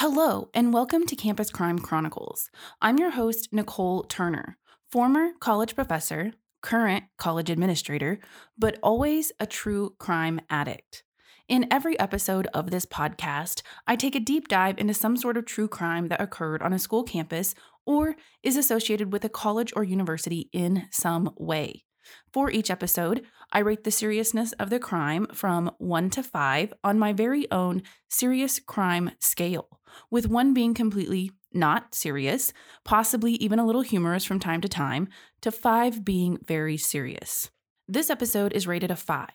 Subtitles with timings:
[0.00, 2.50] Hello, and welcome to Campus Crime Chronicles.
[2.80, 4.56] I'm your host, Nicole Turner,
[4.92, 8.20] former college professor, current college administrator,
[8.56, 11.02] but always a true crime addict.
[11.48, 15.46] In every episode of this podcast, I take a deep dive into some sort of
[15.46, 19.82] true crime that occurred on a school campus or is associated with a college or
[19.82, 21.82] university in some way.
[22.32, 26.98] For each episode, I rate the seriousness of the crime from 1 to 5 on
[26.98, 29.80] my very own serious crime scale
[30.10, 32.52] with one being completely not serious,
[32.84, 35.08] possibly even a little humorous from time to time,
[35.40, 37.50] to five being very serious.
[37.86, 39.28] This episode is rated a 5.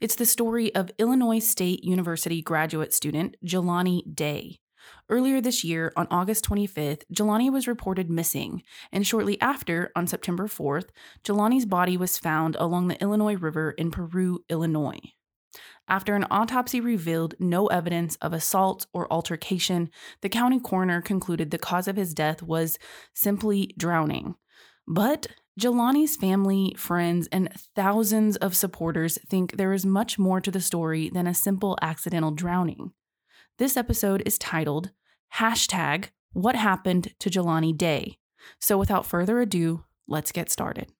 [0.00, 4.60] It's the story of Illinois State University graduate student Jelani Day.
[5.08, 10.46] Earlier this year, on August 25th, Jelani was reported missing, and shortly after, on September
[10.46, 10.88] 4th,
[11.24, 15.00] Jelani's body was found along the Illinois River in Peru, Illinois.
[15.88, 21.58] After an autopsy revealed no evidence of assault or altercation, the county coroner concluded the
[21.58, 22.78] cause of his death was
[23.14, 24.34] simply drowning.
[24.86, 25.28] But
[25.58, 31.10] Jelani's family, friends, and thousands of supporters think there is much more to the story
[31.10, 32.92] than a simple accidental drowning.
[33.58, 34.92] This episode is titled
[35.34, 38.18] hashtag What Happened to Jelani Day.
[38.60, 40.92] So without further ado, let's get started.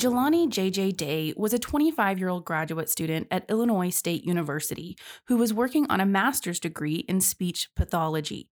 [0.00, 0.92] Jelani J.J.
[0.92, 5.86] Day was a 25 year old graduate student at Illinois State University who was working
[5.90, 8.48] on a master's degree in speech pathology.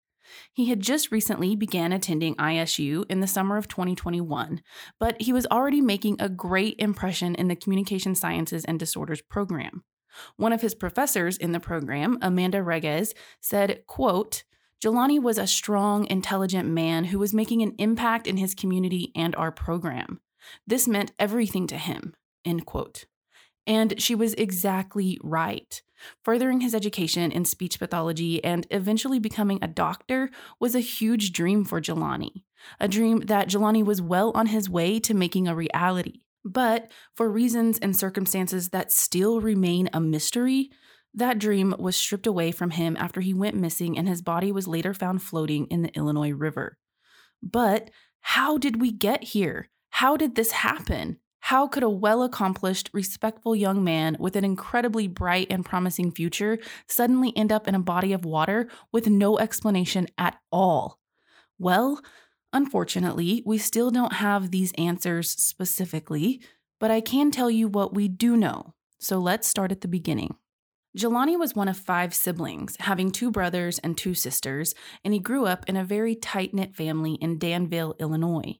[0.51, 4.63] He had just recently began attending ISU in the summer of 2021,
[4.99, 9.83] but he was already making a great impression in the Communication Sciences and Disorders program.
[10.38, 14.45] One of his professors in the program, Amanda Reges, said, quote,
[14.83, 19.35] Jelani was a strong, intelligent man who was making an impact in his community and
[19.35, 20.22] our program.
[20.66, 23.06] This meant everything to him, end quote.
[23.67, 25.81] And she was exactly right.
[26.23, 30.29] Furthering his education in speech pathology and eventually becoming a doctor
[30.59, 32.44] was a huge dream for Jelani,
[32.79, 36.22] a dream that Jelani was well on his way to making a reality.
[36.44, 40.69] But for reasons and circumstances that still remain a mystery,
[41.16, 44.67] that dream was stripped away from him after he went missing and his body was
[44.67, 46.78] later found floating in the Illinois River.
[47.41, 47.89] But
[48.22, 49.69] how did we get here?
[50.00, 51.19] How did this happen?
[51.39, 56.59] How could a well accomplished, respectful young man with an incredibly bright and promising future
[56.85, 61.00] suddenly end up in a body of water with no explanation at all?
[61.57, 62.01] Well,
[62.51, 66.41] unfortunately, we still don't have these answers specifically,
[66.78, 68.73] but I can tell you what we do know.
[69.00, 70.35] So let's start at the beginning.
[70.97, 75.45] Jelani was one of five siblings, having two brothers and two sisters, and he grew
[75.45, 78.59] up in a very tight knit family in Danville, Illinois.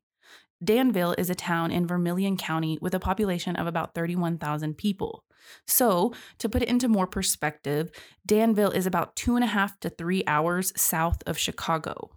[0.64, 5.24] Danville is a town in Vermilion County with a population of about 31,000 people.
[5.68, 7.92] So, to put it into more perspective,
[8.26, 12.12] Danville is about two and a half to three hours south of Chicago.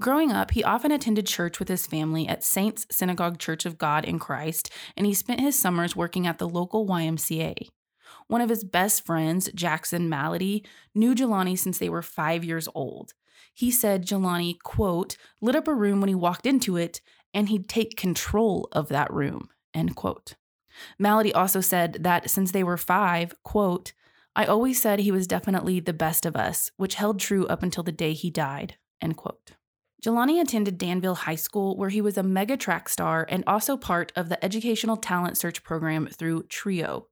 [0.00, 4.04] Growing up, he often attended church with his family at Saints Synagogue Church of God
[4.04, 7.68] in Christ, and he spent his summers working at the local YMCA.
[8.26, 13.12] One of his best friends, Jackson Malady, knew Jelani since they were five years old.
[13.54, 17.00] He said Jelani, quote, lit up a room when he walked into it
[17.34, 20.34] and he'd take control of that room, end quote.
[20.98, 23.92] Malady also said that since they were five, quote,
[24.36, 27.84] I always said he was definitely the best of us, which held true up until
[27.84, 29.52] the day he died, end quote.
[30.04, 34.12] Jelani attended Danville High School, where he was a mega track star and also part
[34.16, 37.06] of the Educational Talent Search program through TRIO.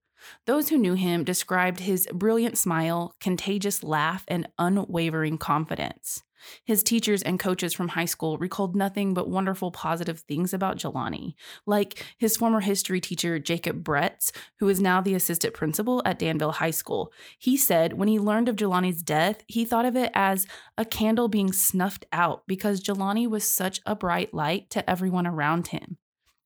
[0.46, 6.22] Those who knew him described his brilliant smile, contagious laugh, and unwavering confidence.
[6.64, 11.34] His teachers and coaches from high school recalled nothing but wonderful positive things about Jelani,
[11.66, 16.52] like his former history teacher, Jacob Bretz, who is now the assistant principal at Danville
[16.52, 17.12] High School.
[17.38, 20.46] He said when he learned of Jelani's death, he thought of it as
[20.76, 25.68] a candle being snuffed out because Jelani was such a bright light to everyone around
[25.68, 25.98] him.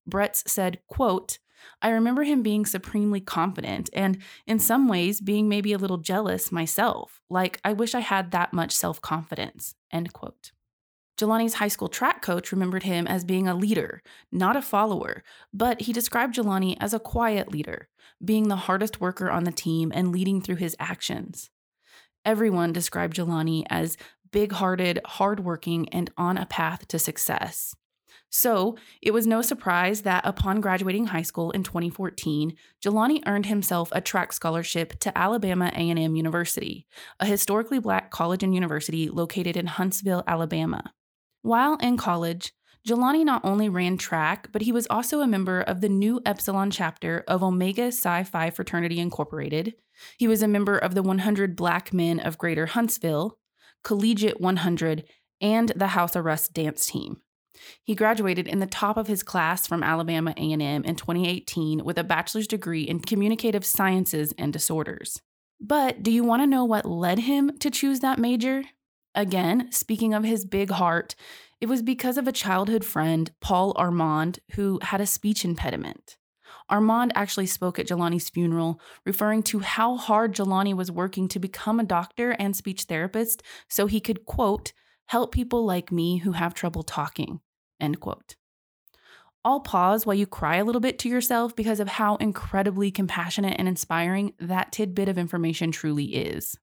[0.08, 1.38] Bretz said, quote,
[1.82, 6.52] I remember him being supremely confident and, in some ways, being maybe a little jealous
[6.52, 7.20] myself.
[7.28, 9.74] Like, I wish I had that much self confidence.
[9.92, 10.52] End quote.
[11.18, 15.22] Jelani's high school track coach remembered him as being a leader, not a follower,
[15.52, 17.88] but he described Jelani as a quiet leader,
[18.22, 21.50] being the hardest worker on the team and leading through his actions.
[22.24, 23.96] Everyone described Jelani as
[24.30, 27.74] big hearted, hardworking, and on a path to success.
[28.30, 33.88] So, it was no surprise that upon graduating high school in 2014, Jelani earned himself
[33.92, 36.86] a track scholarship to Alabama A&M University,
[37.20, 40.92] a historically black college and university located in Huntsville, Alabama.
[41.42, 42.52] While in college,
[42.86, 46.70] Jelani not only ran track, but he was also a member of the Nu Epsilon
[46.70, 49.74] chapter of Omega Psi Phi Fraternity Incorporated.
[50.18, 53.38] He was a member of the 100 Black Men of Greater Huntsville,
[53.82, 55.04] Collegiate 100,
[55.40, 57.22] and the House Arrest dance team.
[57.82, 62.04] He graduated in the top of his class from Alabama A&M in 2018 with a
[62.04, 65.20] bachelor's degree in communicative sciences and disorders.
[65.60, 68.64] But do you want to know what led him to choose that major?
[69.14, 71.14] Again, speaking of his big heart,
[71.60, 76.18] it was because of a childhood friend, Paul Armand, who had a speech impediment.
[76.68, 81.78] Armand actually spoke at Jelani's funeral, referring to how hard Jelani was working to become
[81.80, 84.72] a doctor and speech therapist so he could, quote,
[85.06, 87.40] help people like me who have trouble talking,
[87.80, 88.36] end quote.
[89.44, 93.54] I'll pause while you cry a little bit to yourself because of how incredibly compassionate
[93.58, 96.56] and inspiring that tidbit of information truly is.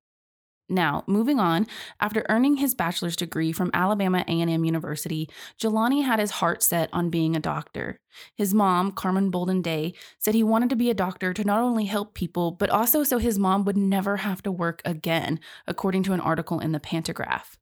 [0.70, 1.68] Now, moving on,
[2.00, 5.30] after earning his bachelor's degree from Alabama A&M University,
[5.62, 8.00] Jelani had his heart set on being a doctor.
[8.36, 11.86] His mom, Carmen Bolden Day, said he wanted to be a doctor to not only
[11.86, 16.14] help people, but also so his mom would never have to work again, according to
[16.14, 17.58] an article in the Pantagraph.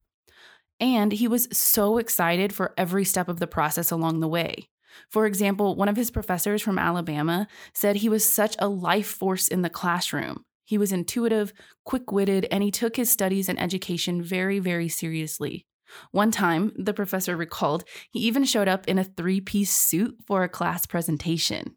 [0.81, 4.67] And he was so excited for every step of the process along the way.
[5.09, 9.47] For example, one of his professors from Alabama said he was such a life force
[9.47, 10.43] in the classroom.
[10.65, 11.53] He was intuitive,
[11.85, 15.65] quick witted, and he took his studies and education very, very seriously.
[16.11, 20.43] One time, the professor recalled, he even showed up in a three piece suit for
[20.43, 21.75] a class presentation.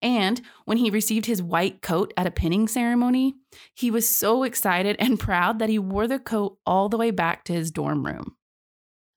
[0.00, 3.34] And when he received his white coat at a pinning ceremony,
[3.74, 7.44] he was so excited and proud that he wore the coat all the way back
[7.44, 8.36] to his dorm room.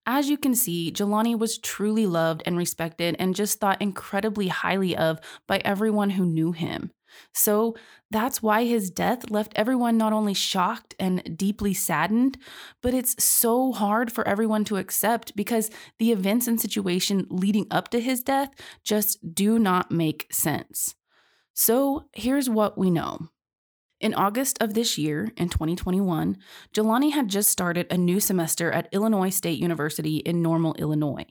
[0.05, 4.95] As you can see, Jelani was truly loved and respected and just thought incredibly highly
[4.97, 6.91] of by everyone who knew him.
[7.33, 7.75] So
[8.09, 12.37] that's why his death left everyone not only shocked and deeply saddened,
[12.81, 15.69] but it's so hard for everyone to accept because
[15.99, 18.49] the events and situation leading up to his death
[18.83, 20.95] just do not make sense.
[21.53, 23.29] So here's what we know.
[24.03, 26.35] In August of this year, in 2021,
[26.73, 31.25] Jelani had just started a new semester at Illinois State University in Normal, Illinois.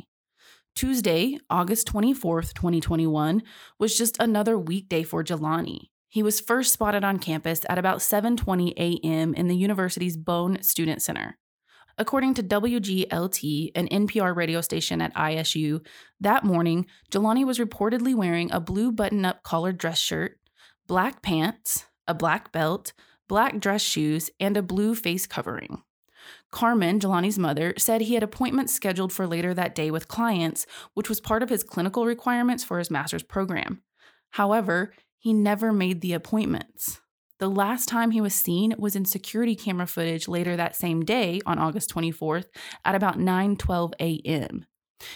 [0.74, 3.42] Tuesday, August 24th, 2021,
[3.78, 5.90] was just another weekday for Jelani.
[6.08, 9.34] He was first spotted on campus at about 7:20 a.m.
[9.34, 11.36] in the university's Bone Student Center.
[11.98, 15.84] According to WGLT, an NPR radio station at ISU,
[16.20, 20.38] that morning, Jelani was reportedly wearing a blue button-up collared dress shirt,
[20.86, 22.92] black pants, a black belt,
[23.26, 25.82] black dress shoes, and a blue face covering.
[26.50, 31.08] Carmen, Jelani's mother, said he had appointments scheduled for later that day with clients, which
[31.08, 33.80] was part of his clinical requirements for his master's program.
[34.32, 37.00] However, he never made the appointments.
[37.38, 41.40] The last time he was seen was in security camera footage later that same day
[41.46, 42.44] on August 24th
[42.84, 44.66] at about 9:12 a.m.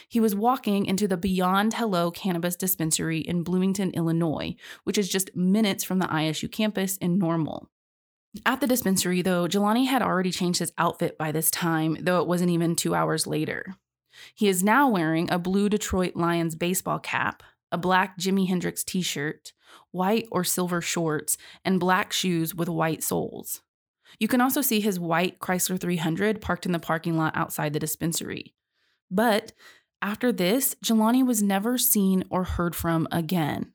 [0.08, 5.34] He was walking into the Beyond Hello cannabis dispensary in Bloomington, Illinois, which is just
[5.34, 7.68] minutes from the ISU campus in Normal.
[8.44, 12.28] At the dispensary, though, Jelani had already changed his outfit by this time, though it
[12.28, 13.76] wasn't even two hours later.
[14.34, 17.42] He is now wearing a blue Detroit Lions baseball cap,
[17.72, 19.52] a black Jimi Hendrix t shirt,
[19.90, 23.62] white or silver shorts, and black shoes with white soles.
[24.18, 27.80] You can also see his white Chrysler 300 parked in the parking lot outside the
[27.80, 28.54] dispensary.
[29.10, 29.52] But
[30.02, 33.72] after this, Jelani was never seen or heard from again.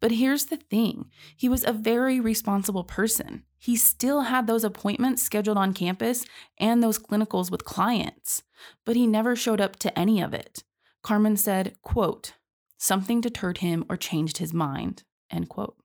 [0.00, 3.44] But here's the thing he was a very responsible person.
[3.58, 6.24] He still had those appointments scheduled on campus
[6.58, 8.42] and those clinicals with clients,
[8.84, 10.62] but he never showed up to any of it.
[11.02, 12.34] Carmen said, quote,
[12.76, 15.76] something deterred him or changed his mind, end quote.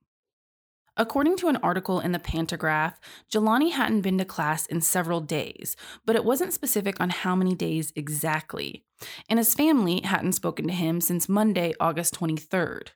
[0.96, 2.94] According to an article in the Pantagraph,
[3.32, 5.74] Jelani hadn't been to class in several days,
[6.06, 8.84] but it wasn't specific on how many days exactly.
[9.28, 12.90] And his family hadn't spoken to him since Monday, August 23rd.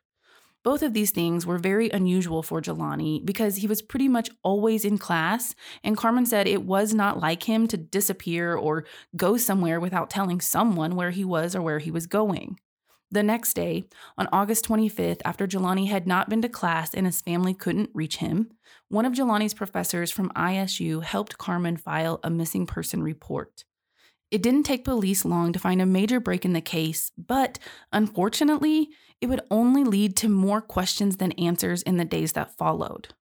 [0.63, 4.85] Both of these things were very unusual for Jelani because he was pretty much always
[4.85, 5.53] in class,
[5.83, 8.85] and Carmen said it was not like him to disappear or
[9.17, 12.59] go somewhere without telling someone where he was or where he was going.
[13.11, 13.85] The next day,
[14.19, 18.17] on August 25th, after Jelani had not been to class and his family couldn't reach
[18.17, 18.51] him,
[18.87, 23.65] one of Jelani's professors from ISU helped Carmen file a missing person report.
[24.29, 27.57] It didn't take police long to find a major break in the case, but
[27.91, 28.89] unfortunately,
[29.21, 33.15] it would only lead to more questions than answers in the days that followed.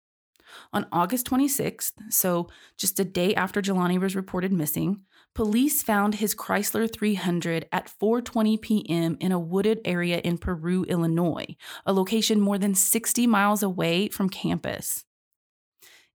[0.73, 5.01] On August 26th, so just a day after Jelani was reported missing,
[5.35, 9.17] police found his Chrysler 300 at 4:20 p.m.
[9.19, 14.29] in a wooded area in Peru, Illinois, a location more than 60 miles away from
[14.29, 15.03] campus.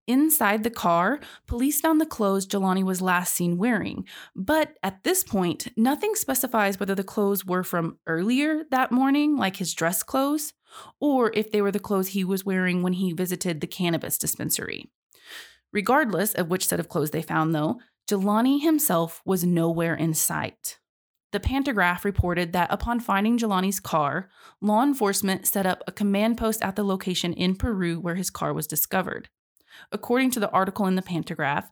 [0.08, 5.22] Inside the car, police found the clothes Jelani was last seen wearing, but at this
[5.22, 10.52] point, nothing specifies whether the clothes were from earlier that morning, like his dress clothes,
[10.98, 14.90] or if they were the clothes he was wearing when he visited the cannabis dispensary.
[15.72, 17.78] Regardless of which set of clothes they found, though,
[18.10, 20.80] Jelani himself was nowhere in sight.
[21.30, 24.28] The Pantagraph reported that upon finding Jelani's car,
[24.60, 28.52] law enforcement set up a command post at the location in Peru where his car
[28.52, 29.28] was discovered.
[29.92, 31.68] According to the article in the Pantagraph,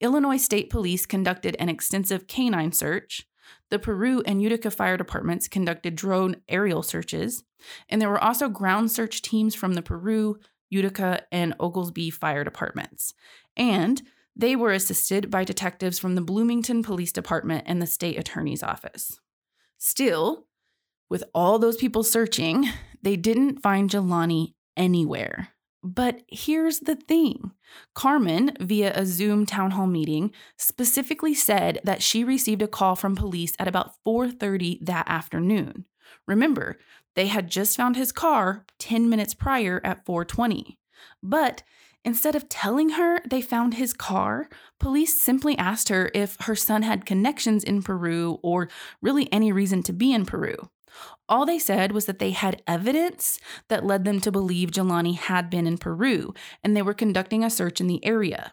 [0.00, 3.26] Illinois State Police conducted an extensive canine search.
[3.70, 7.42] The Peru and Utica fire departments conducted drone aerial searches,
[7.88, 13.12] and there were also ground search teams from the Peru, Utica, and Oglesby fire departments.
[13.56, 14.00] And
[14.36, 19.20] they were assisted by detectives from the Bloomington Police Department and the state attorney's office.
[19.78, 20.46] Still,
[21.08, 22.66] with all those people searching,
[23.02, 25.48] they didn't find Jelani anywhere.
[25.82, 27.52] But here's the thing
[27.94, 33.16] Carmen, via a Zoom town hall meeting, specifically said that she received a call from
[33.16, 35.86] police at about 4:30 that afternoon.
[36.26, 36.78] Remember,
[37.16, 40.78] they had just found his car 10 minutes prior at 4:20.
[41.22, 41.62] But
[42.04, 46.82] instead of telling her they found his car, police simply asked her if her son
[46.82, 48.68] had connections in Peru or
[49.02, 50.56] really any reason to be in Peru.
[51.28, 53.38] All they said was that they had evidence
[53.68, 57.50] that led them to believe Jelani had been in Peru and they were conducting a
[57.50, 58.52] search in the area.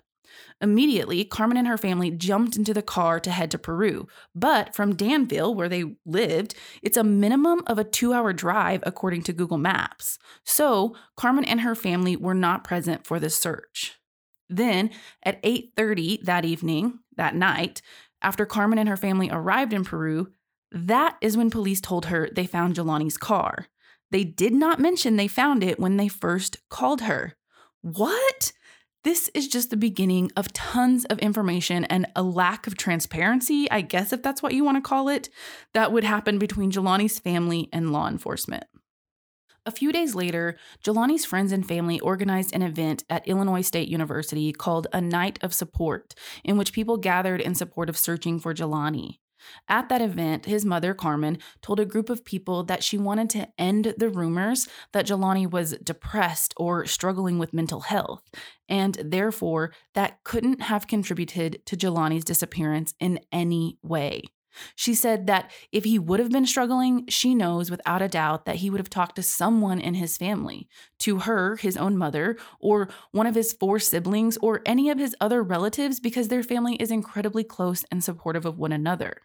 [0.60, 4.08] Immediately, Carmen and her family jumped into the car to head to Peru.
[4.34, 9.24] But from Danville, where they lived, it's a minimum of a two hour drive according
[9.24, 10.18] to Google Maps.
[10.44, 14.00] So Carmen and her family were not present for the search.
[14.50, 14.90] Then
[15.24, 17.82] at 8:30 that evening, that night,
[18.22, 20.32] after Carmen and her family arrived in Peru,
[20.72, 23.68] that is when police told her they found Jelani's car.
[24.10, 27.36] They did not mention they found it when they first called her.
[27.82, 28.54] What?
[29.04, 33.82] This is just the beginning of tons of information and a lack of transparency, I
[33.82, 35.30] guess, if that's what you want to call it,
[35.74, 38.66] that would happen between Jelani's family and law enforcement.
[39.66, 44.54] A few days later, Jelani's friends and family organized an event at Illinois State University
[44.54, 49.20] called A Night of Support, in which people gathered in support of searching for Jelani.
[49.68, 53.48] At that event, his mother, Carmen, told a group of people that she wanted to
[53.58, 58.24] end the rumors that Jelani was depressed or struggling with mental health,
[58.70, 64.24] and therefore that couldn't have contributed to Jelani's disappearance in any way.
[64.76, 68.58] She said that if he would have been struggling, she knows without a doubt that
[68.58, 70.68] he would have talked to someone in his family,
[71.00, 75.16] to her, his own mother, or one of his four siblings, or any of his
[75.22, 79.22] other relatives, because their family is incredibly close and supportive of one another.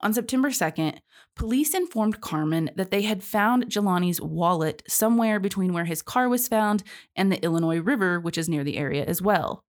[0.00, 0.98] On September 2nd,
[1.34, 6.48] police informed Carmen that they had found Jelani's wallet somewhere between where his car was
[6.48, 6.82] found
[7.16, 9.64] and the Illinois River, which is near the area as well.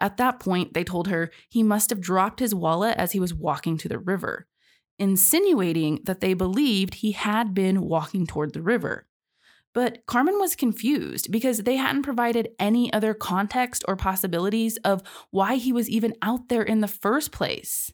[0.00, 3.34] At that point, they told her he must have dropped his wallet as he was
[3.34, 4.46] walking to the river,
[4.98, 9.06] insinuating that they believed he had been walking toward the river.
[9.72, 15.56] But Carmen was confused because they hadn't provided any other context or possibilities of why
[15.56, 17.92] he was even out there in the first place.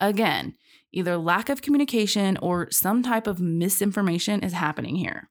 [0.00, 0.54] Again,
[0.92, 5.30] Either lack of communication or some type of misinformation is happening here.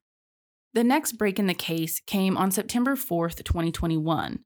[0.72, 4.40] The next break in the case came on September 4th, 2021.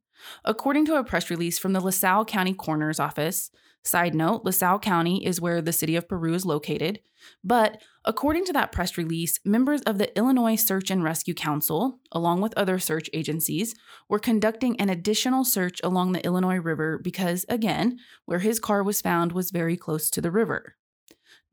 [0.45, 3.51] According to a press release from the LaSalle County Coroner's Office,
[3.85, 7.01] side note, LaSalle County is where the city of Peru is located,
[7.43, 12.41] but according to that press release, members of the Illinois Search and Rescue Council, along
[12.41, 13.75] with other search agencies,
[14.09, 19.03] were conducting an additional search along the Illinois River because, again, where his car was
[19.03, 20.77] found was very close to the river.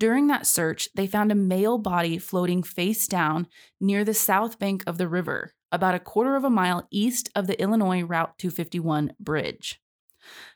[0.01, 3.45] During that search, they found a male body floating face down
[3.79, 7.45] near the south bank of the river, about a quarter of a mile east of
[7.45, 9.79] the Illinois Route 251 bridge.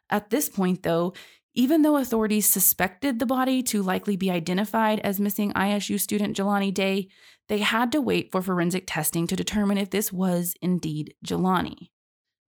[0.09, 1.13] At this point, though,
[1.53, 6.73] even though authorities suspected the body to likely be identified as missing ISU student Jelani
[6.73, 7.07] Day,
[7.47, 11.91] they had to wait for forensic testing to determine if this was indeed Jelani.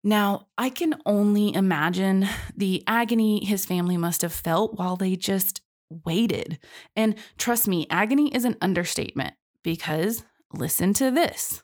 [0.04, 5.60] Now, I can only imagine the agony his family must have felt while they just
[6.04, 6.58] waited.
[6.96, 11.62] And trust me, agony is an understatement because listen to this.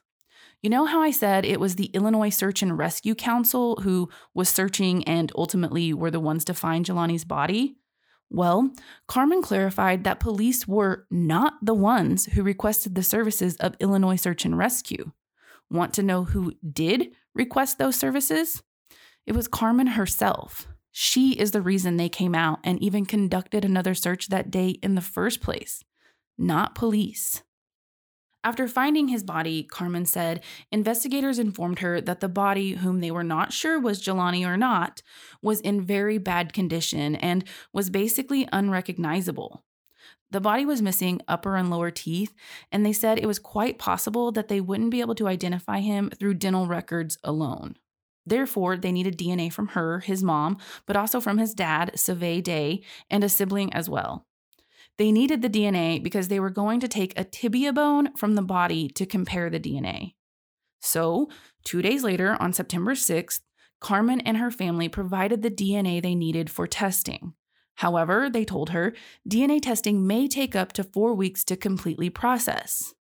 [0.61, 4.47] You know how I said it was the Illinois Search and Rescue Council who was
[4.47, 7.77] searching and ultimately were the ones to find Jelani's body?
[8.29, 8.71] Well,
[9.07, 14.45] Carmen clarified that police were not the ones who requested the services of Illinois Search
[14.45, 15.11] and Rescue.
[15.69, 18.61] Want to know who did request those services?
[19.25, 20.67] It was Carmen herself.
[20.91, 24.95] She is the reason they came out and even conducted another search that day in
[24.95, 25.83] the first place,
[26.37, 27.43] not police.
[28.43, 33.23] After finding his body, Carmen said investigators informed her that the body, whom they were
[33.23, 35.03] not sure was Jelani or not,
[35.43, 39.63] was in very bad condition and was basically unrecognizable.
[40.31, 42.33] The body was missing upper and lower teeth,
[42.71, 46.09] and they said it was quite possible that they wouldn't be able to identify him
[46.09, 47.75] through dental records alone.
[48.25, 52.83] Therefore, they needed DNA from her, his mom, but also from his dad, Save Day,
[53.09, 54.27] and a sibling as well.
[54.97, 58.41] They needed the DNA because they were going to take a tibia bone from the
[58.41, 60.13] body to compare the DNA.
[60.79, 61.29] So,
[61.63, 63.41] two days later, on September 6th,
[63.79, 67.33] Carmen and her family provided the DNA they needed for testing.
[67.75, 68.93] However, they told her
[69.27, 72.93] DNA testing may take up to four weeks to completely process.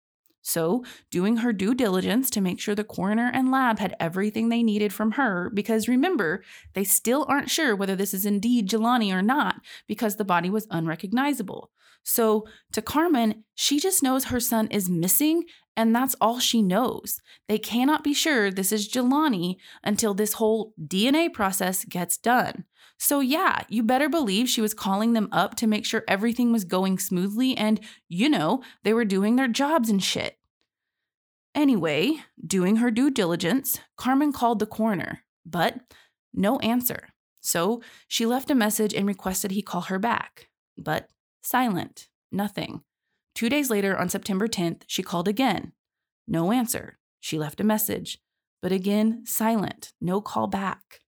[0.50, 4.64] So, doing her due diligence to make sure the coroner and lab had everything they
[4.64, 9.22] needed from her, because remember, they still aren't sure whether this is indeed Jelani or
[9.22, 11.70] not because the body was unrecognizable.
[12.02, 15.44] So, to Carmen, she just knows her son is missing,
[15.78, 17.22] and that's all she knows.
[17.48, 22.64] They cannot be sure this is Jelani until this whole DNA process gets done.
[22.98, 26.64] So, yeah, you better believe she was calling them up to make sure everything was
[26.64, 30.39] going smoothly and, you know, they were doing their jobs and shit.
[31.56, 35.80] Anyway, doing her due diligence, Carmen called the coroner, but
[36.34, 37.10] no answer.
[37.42, 41.10] So she left a message and requested he call her back, but
[41.42, 42.82] silent, nothing.
[43.34, 45.72] Two days later, on September 10th, she called again.
[46.28, 47.00] No answer.
[47.20, 48.20] She left a message,
[48.62, 51.02] but again, silent, no call back.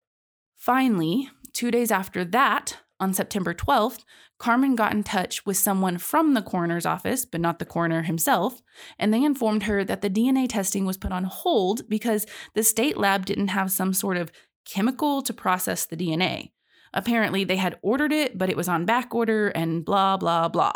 [0.57, 4.05] Finally, two days after that, on September 12th,
[4.38, 8.62] Carmen got in touch with someone from the coroner's office, but not the coroner himself,
[8.98, 12.98] and they informed her that the DNA testing was put on hold because the state
[12.98, 14.31] lab didn't have some sort of
[14.65, 16.51] chemical to process the DNA.
[16.93, 20.74] Apparently, they had ordered it, but it was on back order and blah, blah, blah.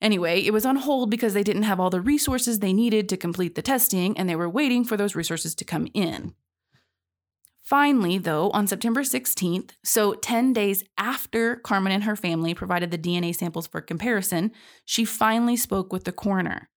[0.00, 3.16] Anyway, it was on hold because they didn't have all the resources they needed to
[3.16, 6.34] complete the testing, and they were waiting for those resources to come in.
[7.72, 12.98] Finally, though, on September 16th, so 10 days after Carmen and her family provided the
[12.98, 14.52] DNA samples for comparison,
[14.84, 16.68] she finally spoke with the coroner.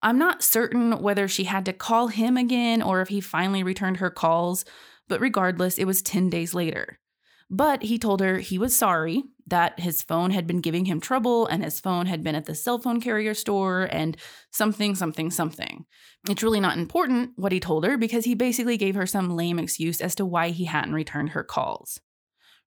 [0.00, 3.96] I'm not certain whether she had to call him again or if he finally returned
[3.96, 4.64] her calls,
[5.08, 7.00] but regardless, it was 10 days later.
[7.50, 11.46] But he told her he was sorry that his phone had been giving him trouble
[11.46, 14.16] and his phone had been at the cell phone carrier store and
[14.50, 15.86] something, something, something.
[16.28, 19.58] It's really not important what he told her because he basically gave her some lame
[19.58, 22.00] excuse as to why he hadn't returned her calls.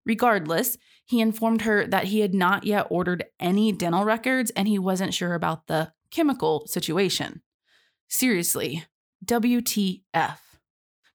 [0.04, 4.80] Regardless, he informed her that he had not yet ordered any dental records and he
[4.80, 7.44] wasn't sure about the chemical situation.
[8.08, 8.86] Seriously,
[9.24, 10.38] WTF.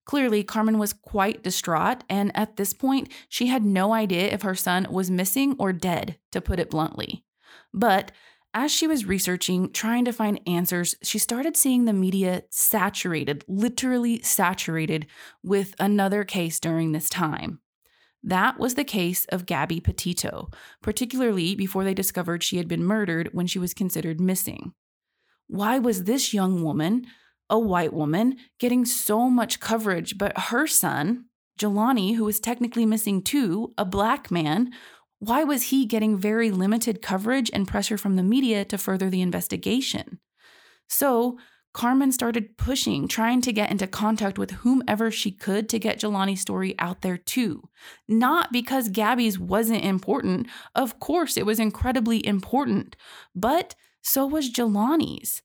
[0.06, 4.54] Clearly, Carmen was quite distraught, and at this point, she had no idea if her
[4.54, 7.24] son was missing or dead, to put it bluntly.
[7.74, 8.12] But
[8.54, 14.22] as she was researching, trying to find answers, she started seeing the media saturated, literally
[14.22, 15.06] saturated,
[15.42, 17.60] with another case during this time.
[18.22, 20.50] That was the case of Gabby Petito,
[20.82, 24.72] particularly before they discovered she had been murdered when she was considered missing.
[25.48, 27.06] Why was this young woman,
[27.48, 31.26] a white woman getting so much coverage, but her son,
[31.58, 34.72] Jelani, who was technically missing too, a black man,
[35.18, 39.22] why was he getting very limited coverage and pressure from the media to further the
[39.22, 40.18] investigation?
[40.88, 41.38] So,
[41.72, 46.40] Carmen started pushing, trying to get into contact with whomever she could to get Jelani's
[46.40, 47.68] story out there too.
[48.08, 50.46] Not because Gabby's wasn't important.
[50.74, 52.96] Of course, it was incredibly important,
[53.34, 55.42] but so was Jelani's.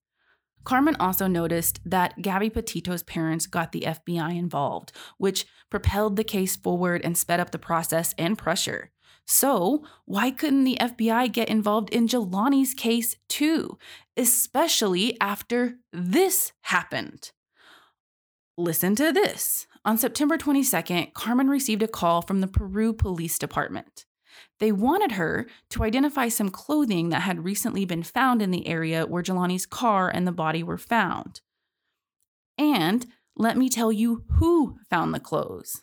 [0.63, 6.56] Carmen also noticed that Gabby Petito's parents got the FBI involved, which propelled the case
[6.56, 8.91] forward and sped up the process and pressure.
[9.26, 13.78] So, why couldn't the FBI get involved in Jelani's case too,
[14.17, 17.32] especially after this happened?
[18.58, 19.67] Listen to this.
[19.86, 24.06] On September 22nd, Carmen received a call from the Peru Police Department.
[24.62, 29.08] They wanted her to identify some clothing that had recently been found in the area
[29.08, 31.41] where Jelani's car and the body were found.
[32.60, 35.82] And let me tell you who found the clothes.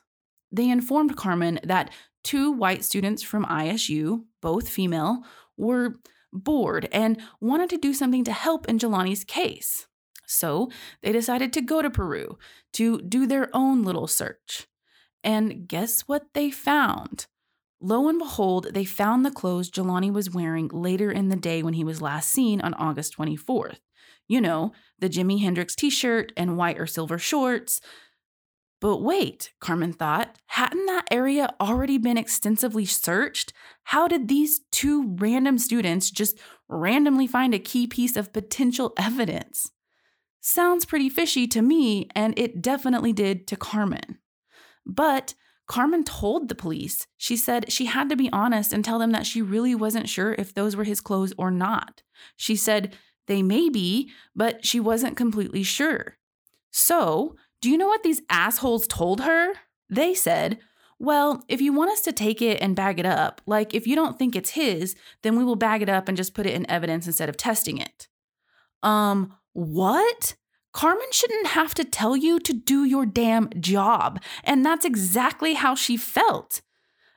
[0.52, 1.90] They informed Carmen that
[2.22, 5.24] two white students from ISU, both female,
[5.56, 5.96] were
[6.32, 9.88] bored and wanted to do something to help in Jelani's case.
[10.24, 10.70] So
[11.02, 12.38] they decided to go to Peru
[12.74, 14.68] to do their own little search.
[15.24, 17.26] And guess what they found?
[17.80, 21.74] Lo and behold, they found the clothes Jelani was wearing later in the day when
[21.74, 23.78] he was last seen on August 24th.
[24.26, 27.80] You know, the Jimi Hendrix t shirt and white or silver shorts.
[28.80, 33.52] But wait, Carmen thought, hadn't that area already been extensively searched?
[33.84, 36.38] How did these two random students just
[36.68, 39.70] randomly find a key piece of potential evidence?
[40.40, 44.18] Sounds pretty fishy to me, and it definitely did to Carmen.
[44.86, 45.34] But
[45.68, 47.06] Carmen told the police.
[47.18, 50.34] She said she had to be honest and tell them that she really wasn't sure
[50.38, 52.02] if those were his clothes or not.
[52.36, 56.16] She said they may be, but she wasn't completely sure.
[56.70, 59.52] So, do you know what these assholes told her?
[59.90, 60.58] They said,
[60.98, 63.94] Well, if you want us to take it and bag it up, like if you
[63.94, 66.70] don't think it's his, then we will bag it up and just put it in
[66.70, 68.08] evidence instead of testing it.
[68.82, 70.36] Um, what?
[70.78, 74.22] Carmen shouldn't have to tell you to do your damn job.
[74.44, 76.60] And that's exactly how she felt.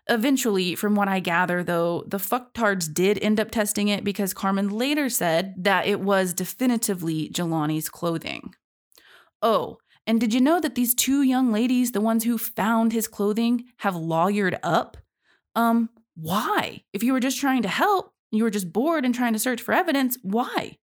[0.09, 4.69] Eventually, from what I gather, though, the fucktards did end up testing it because Carmen
[4.69, 8.55] later said that it was definitively Jelani's clothing.
[9.43, 13.07] Oh, and did you know that these two young ladies, the ones who found his
[13.07, 14.97] clothing, have lawyered up?
[15.55, 16.81] Um, why?
[16.93, 19.61] If you were just trying to help, you were just bored and trying to search
[19.61, 20.79] for evidence, why?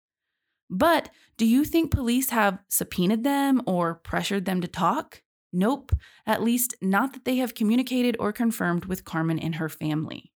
[0.74, 5.22] But do you think police have subpoenaed them or pressured them to talk?
[5.54, 5.92] Nope,
[6.26, 10.32] at least not that they have communicated or confirmed with Carmen and her family.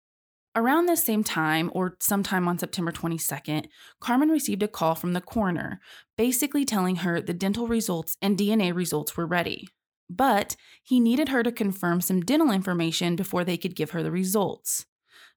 [0.56, 3.66] Around the same time, or sometime on September 22nd,
[4.00, 5.82] Carmen received a call from the coroner,
[6.18, 9.68] basically telling her the dental results and DNA results were ready.
[10.08, 14.12] But he needed her to confirm some dental information before they could give her the
[14.12, 14.86] results.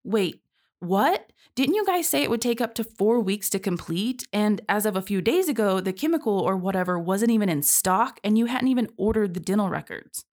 [0.04, 0.42] Wait,
[0.78, 1.32] what?
[1.60, 4.26] Didn't you guys say it would take up to four weeks to complete?
[4.32, 8.18] And as of a few days ago, the chemical or whatever wasn't even in stock
[8.24, 10.24] and you hadn't even ordered the dental records.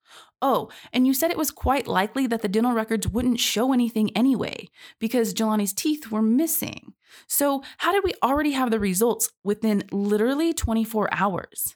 [0.42, 4.16] Oh, and you said it was quite likely that the dental records wouldn't show anything
[4.16, 6.94] anyway, because Jelani's teeth were missing.
[7.28, 11.76] So, how did we already have the results within literally 24 hours?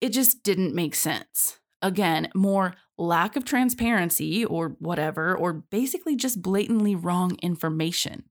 [0.00, 1.60] It just didn't make sense.
[1.80, 8.24] Again, more lack of transparency or whatever, or basically just blatantly wrong information.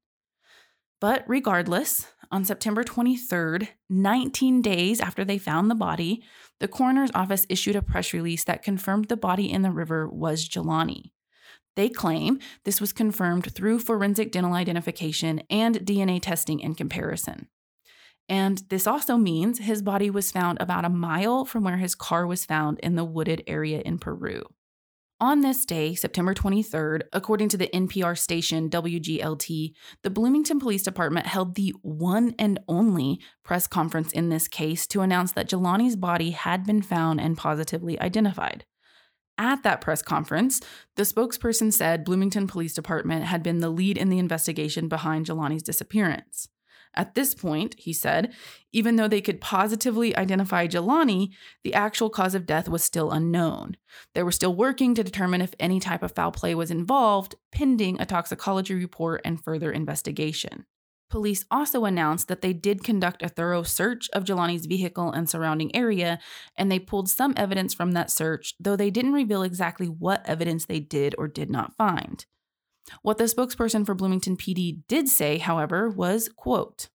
[1.00, 6.24] But regardless, on September 23rd, 19 days after they found the body,
[6.60, 10.48] the coroner's office issued a press release that confirmed the body in the river was
[10.48, 11.12] Jelani.
[11.76, 17.48] They claim this was confirmed through forensic dental identification and DNA testing in comparison.
[18.28, 22.26] And this also means his body was found about a mile from where his car
[22.26, 24.44] was found in the wooded area in Peru.
[25.20, 31.26] On this day, September 23rd, according to the NPR station WGLT, the Bloomington Police Department
[31.26, 36.32] held the one and only press conference in this case to announce that Jelani's body
[36.32, 38.64] had been found and positively identified.
[39.40, 40.62] At that press conference,
[40.98, 45.64] the spokesperson said Bloomington Police Department had been the lead in the investigation behind Jelani's
[45.64, 46.48] disappearance.
[46.96, 48.34] At this point, he said,
[48.72, 51.30] even though they could positively identify Jelani,
[51.64, 53.78] the actual cause of death was still unknown.
[54.14, 58.00] They were still working to determine if any type of foul play was involved, pending
[58.00, 60.66] a toxicology report and further investigation.
[61.10, 65.74] Police also announced that they did conduct a thorough search of Jelani's vehicle and surrounding
[65.74, 66.20] area,
[66.58, 70.66] and they pulled some evidence from that search, though they didn't reveal exactly what evidence
[70.66, 72.26] they did or did not find.
[73.02, 76.90] What the spokesperson for Bloomington PD did say, however, was, quote,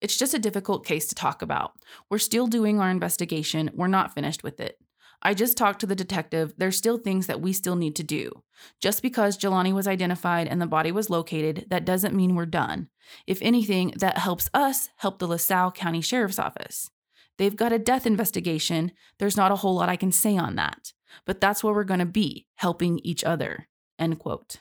[0.00, 1.72] it's just a difficult case to talk about.
[2.10, 3.70] We're still doing our investigation.
[3.72, 4.78] We're not finished with it.
[5.24, 6.54] I just talked to the detective.
[6.58, 8.42] There's still things that we still need to do.
[8.80, 12.88] Just because Jelani was identified and the body was located, that doesn't mean we're done.
[13.26, 16.90] If anything, that helps us help the LaSalle County Sheriff's Office.
[17.38, 18.90] They've got a death investigation.
[19.18, 20.92] There's not a whole lot I can say on that.
[21.24, 23.68] But that's where we're going to be, helping each other.
[23.98, 24.56] End quote.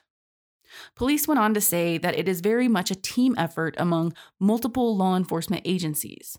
[0.95, 4.95] Police went on to say that it is very much a team effort among multiple
[4.95, 6.37] law enforcement agencies.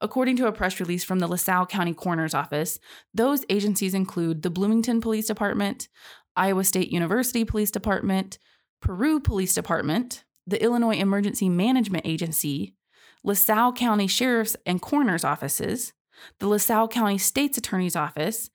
[0.00, 2.78] According to a press release from the LaSalle County Coroner's Office,
[3.12, 5.88] those agencies include the Bloomington Police Department,
[6.36, 8.38] Iowa State University Police Department,
[8.80, 12.74] Peru Police Department, the Illinois Emergency Management Agency,
[13.22, 15.94] LaSalle County Sheriff's and Coroner's Offices,
[16.38, 18.50] the LaSalle County State's Attorney's Office,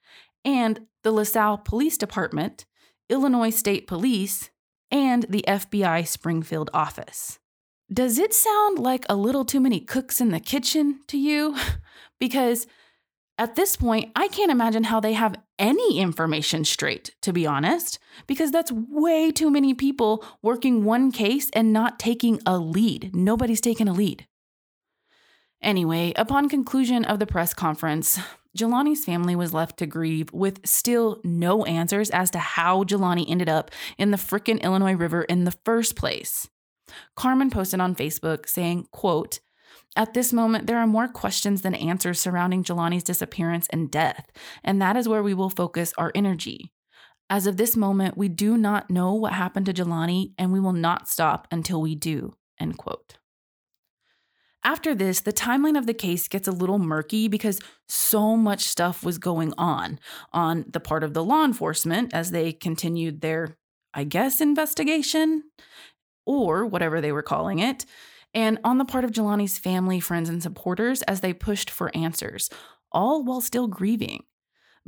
[0.46, 2.66] and the LaSalle Police Department,
[3.10, 4.52] Illinois State Police,
[4.92, 7.40] and the FBI Springfield office.
[7.92, 11.56] Does it sound like a little too many cooks in the kitchen to you?
[12.20, 12.68] because
[13.40, 17.98] at this point, I can't imagine how they have any information straight, to be honest,
[18.28, 23.16] because that's way too many people working one case and not taking a lead.
[23.16, 24.28] Nobody's taking a lead.
[25.62, 28.20] Anyway, upon conclusion of the press conference,
[28.58, 33.50] Jelani's family was left to grieve with still no answers as to how Jelani ended
[33.50, 36.50] up in the frickin' Illinois River in the first place.
[37.16, 39.40] Carmen posted on Facebook saying, quote,
[39.96, 44.32] At this moment, there are more questions than answers surrounding Jelani's disappearance and death,
[44.64, 46.72] and that is where we will focus our energy.
[47.30, 50.74] As of this moment, we do not know what happened to Jelani, and we will
[50.74, 52.36] not stop until we do.
[52.60, 53.18] End quote.
[54.64, 59.04] After this, the timeline of the case gets a little murky because so much stuff
[59.04, 60.00] was going on
[60.34, 63.58] on the part of the law enforcement as they continued their,
[63.94, 65.44] I guess, investigation
[66.26, 67.86] or whatever they were calling it,
[68.34, 72.50] and on the part of Jelani's family, friends, and supporters as they pushed for answers,
[72.92, 74.24] all while still grieving.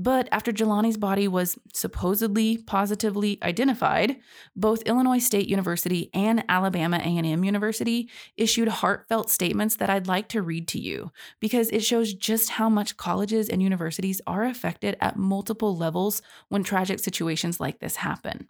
[0.02, 4.18] But after Jelani's body was supposedly positively identified,
[4.56, 10.42] both Illinois State University and Alabama A&M University issued heartfelt statements that I'd like to
[10.42, 15.18] read to you because it shows just how much colleges and universities are affected at
[15.18, 18.48] multiple levels when tragic situations like this happen.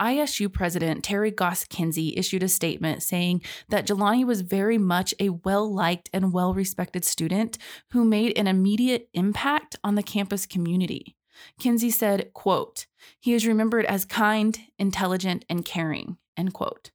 [0.00, 5.28] ISU President Terri Goss Kinzy issued a statement saying that Jelani was very much a
[5.30, 7.58] well liked and well respected student
[7.90, 11.16] who made an immediate impact on the campus community.
[11.60, 12.86] Kinzy said, quote,
[13.18, 16.90] he is remembered as kind, intelligent, and caring, end quote.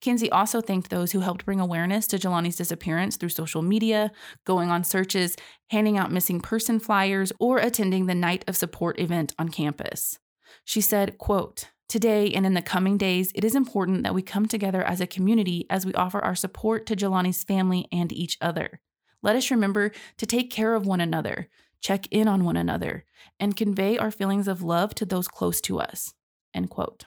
[0.00, 4.12] Kinzy also thanked those who helped bring awareness to Jelani's disappearance through social media,
[4.44, 5.36] going on searches,
[5.70, 10.18] handing out missing person flyers, or attending the Night of Support event on campus.
[10.64, 14.46] She said, quote, Today and in the coming days, it is important that we come
[14.46, 18.82] together as a community as we offer our support to Jelani's family and each other.
[19.22, 21.48] Let us remember to take care of one another,
[21.80, 23.06] check in on one another,
[23.40, 26.12] and convey our feelings of love to those close to us.
[26.52, 27.06] End quote.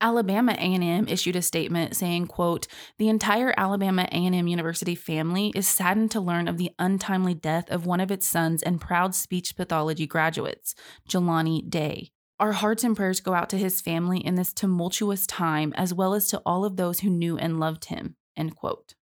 [0.00, 2.66] Alabama A&M issued a statement saying, quote,
[2.98, 7.86] "The entire Alabama A&M University family is saddened to learn of the untimely death of
[7.86, 10.74] one of its sons and proud speech pathology graduates,
[11.08, 12.10] Jelani Day.
[12.42, 16.12] Our hearts and prayers go out to his family in this tumultuous time, as well
[16.12, 18.16] as to all of those who knew and loved him.
[18.36, 18.94] End quote.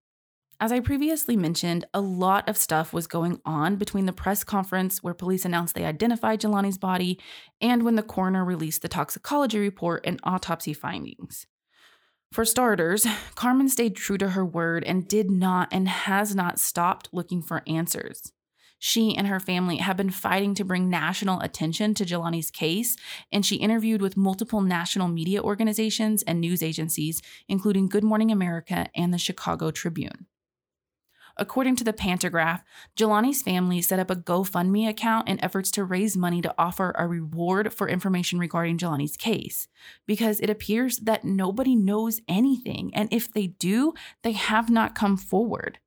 [0.60, 5.02] As I previously mentioned, a lot of stuff was going on between the press conference
[5.02, 7.18] where police announced they identified Jelani's body
[7.62, 11.48] and when the coroner released the toxicology report and autopsy findings.
[12.34, 17.08] For starters, Carmen stayed true to her word and did not and has not stopped
[17.14, 18.34] looking for answers.
[18.82, 22.96] She and her family have been fighting to bring national attention to Jelani's case,
[23.30, 28.88] and she interviewed with multiple national media organizations and news agencies, including Good Morning America
[28.96, 30.28] and the Chicago Tribune.
[31.36, 32.64] According to the Pantagraph,
[32.98, 37.08] Jelani's family set up a GoFundMe account in efforts to raise money to offer a
[37.08, 39.68] reward for information regarding Jelani's case,
[40.06, 45.16] because it appears that nobody knows anything, and if they do, they have not come
[45.16, 45.80] forward.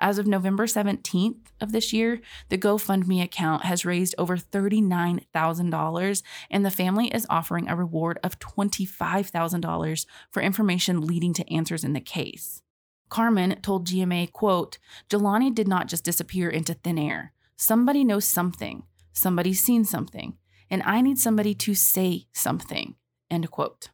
[0.00, 6.64] As of November 17th of this year, the GoFundMe account has raised over $39,000, and
[6.64, 12.00] the family is offering a reward of $25,000 for information leading to answers in the
[12.00, 12.62] case.
[13.08, 17.32] Carmen told GMA, quote, Jelani did not just disappear into thin air.
[17.56, 18.84] Somebody knows something.
[19.12, 20.36] Somebody's seen something.
[20.70, 22.96] And I need somebody to say something.
[23.30, 23.90] End quote.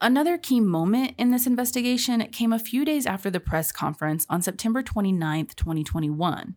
[0.00, 4.42] Another key moment in this investigation came a few days after the press conference on
[4.42, 6.56] September 29, 2021.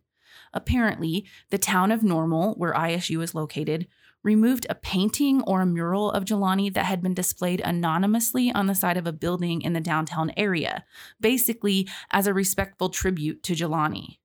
[0.53, 3.87] Apparently, the town of Normal, where ISU is located,
[4.23, 8.75] removed a painting or a mural of Jelani that had been displayed anonymously on the
[8.75, 10.83] side of a building in the downtown area,
[11.21, 14.18] basically as a respectful tribute to Jelani.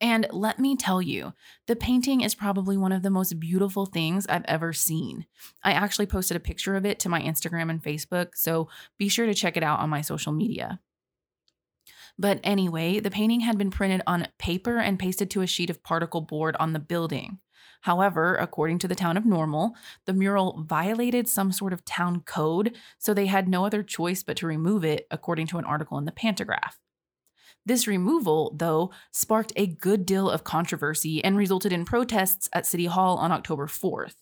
[0.00, 1.34] And let me tell you,
[1.66, 5.26] the painting is probably one of the most beautiful things I've ever seen.
[5.62, 9.26] I actually posted a picture of it to my Instagram and Facebook, so be sure
[9.26, 10.80] to check it out on my social media.
[12.18, 15.82] But anyway, the painting had been printed on paper and pasted to a sheet of
[15.82, 17.38] particle board on the building.
[17.82, 22.76] However, according to the town of Normal, the mural violated some sort of town code,
[22.98, 26.04] so they had no other choice but to remove it, according to an article in
[26.04, 26.76] the Pantagraph.
[27.66, 32.86] This removal, though, sparked a good deal of controversy and resulted in protests at City
[32.86, 34.14] Hall on October 4th.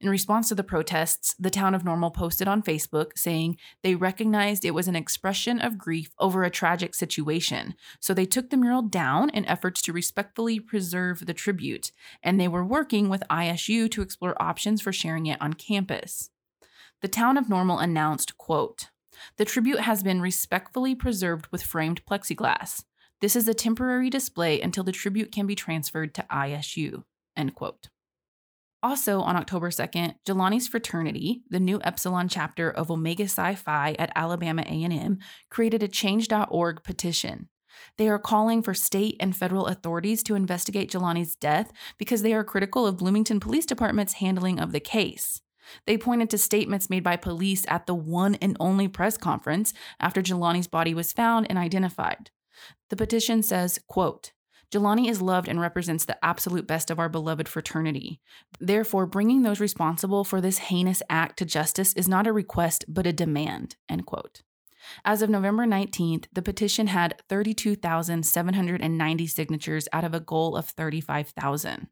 [0.00, 4.64] In response to the protests, the town of Normal posted on Facebook saying they recognized
[4.64, 8.82] it was an expression of grief over a tragic situation, so they took the mural
[8.82, 14.02] down in efforts to respectfully preserve the tribute, and they were working with ISU to
[14.02, 16.30] explore options for sharing it on campus.
[17.00, 18.88] The town of Normal announced, quote,
[19.36, 22.84] the tribute has been respectfully preserved with framed plexiglass.
[23.20, 27.04] This is a temporary display until the tribute can be transferred to ISU.
[27.36, 27.88] End quote.
[28.82, 34.10] Also, on October 2nd, Jelani's fraternity, the Nu Epsilon chapter of Omega Psi Phi at
[34.16, 35.18] Alabama A&M,
[35.50, 37.50] created a change.org petition.
[37.98, 42.42] They are calling for state and federal authorities to investigate Jelani's death because they are
[42.42, 45.42] critical of Bloomington Police Department's handling of the case.
[45.86, 50.22] They pointed to statements made by police at the one and only press conference after
[50.22, 52.30] Jelani's body was found and identified.
[52.88, 54.32] The petition says, quote,
[54.72, 58.20] Jelani is loved and represents the absolute best of our beloved fraternity.
[58.60, 63.06] Therefore, bringing those responsible for this heinous act to justice is not a request, but
[63.06, 63.76] a demand.
[63.88, 64.42] End quote.
[65.04, 71.88] As of November 19th, the petition had 32,790 signatures out of a goal of 35,000.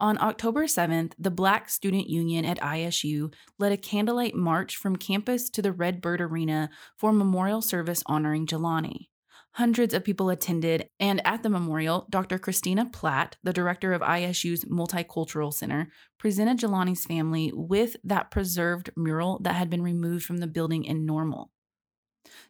[0.00, 5.50] On October 7th, the Black Student Union at ISU led a candlelight march from campus
[5.50, 9.08] to the Redbird Arena for memorial service honoring Jelani.
[9.54, 12.38] Hundreds of people attended, and at the memorial, Dr.
[12.38, 19.40] Christina Platt, the director of ISU's Multicultural Center, presented Jelani's family with that preserved mural
[19.42, 21.50] that had been removed from the building in Normal.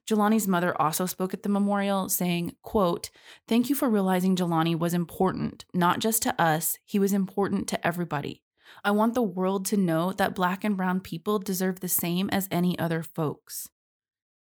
[0.08, 3.10] Jelani's mother also spoke at the memorial, saying, quote,
[3.46, 7.86] Thank you for realizing Jelani was important, not just to us, he was important to
[7.86, 8.42] everybody.
[8.84, 12.48] I want the world to know that black and brown people deserve the same as
[12.50, 13.68] any other folks.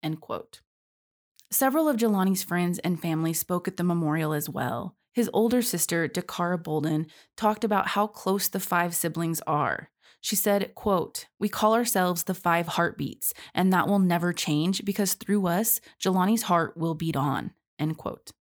[0.02, 0.60] End quote.
[1.50, 4.96] Several of Jelani's friends and family spoke at the memorial as well.
[5.14, 9.90] His older sister, Dakara Bolden, talked about how close the five siblings are.
[10.20, 15.14] She said, quote, We call ourselves the five heartbeats, and that will never change because
[15.14, 18.32] through us, Jelani's heart will beat on, end quote.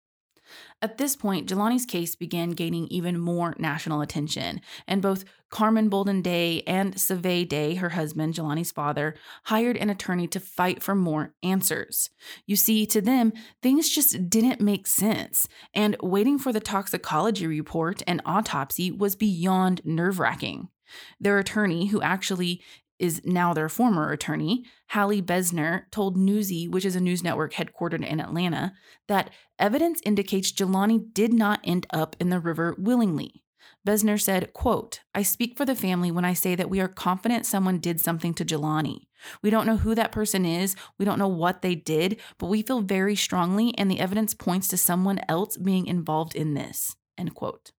[0.81, 6.21] At this point, Jelani's case began gaining even more national attention, and both Carmen Bolden
[6.21, 11.33] Day and Savay Day, her husband, Jelani's father, hired an attorney to fight for more
[11.41, 12.09] answers.
[12.45, 18.03] You see, to them, things just didn't make sense, and waiting for the toxicology report
[18.05, 20.69] and autopsy was beyond nerve wracking.
[21.19, 22.61] Their attorney, who actually
[22.99, 28.05] is now their former attorney, Hallie Bezner, told Newsy, which is a news network headquartered
[28.05, 28.73] in Atlanta,
[29.07, 33.43] that evidence indicates Jelani did not end up in the river willingly.
[33.87, 37.45] Bezner said, quote, I speak for the family when I say that we are confident
[37.45, 39.07] someone did something to Jelani.
[39.41, 42.61] We don't know who that person is, we don't know what they did, but we
[42.61, 46.95] feel very strongly and the evidence points to someone else being involved in this.
[47.17, 47.71] End quote.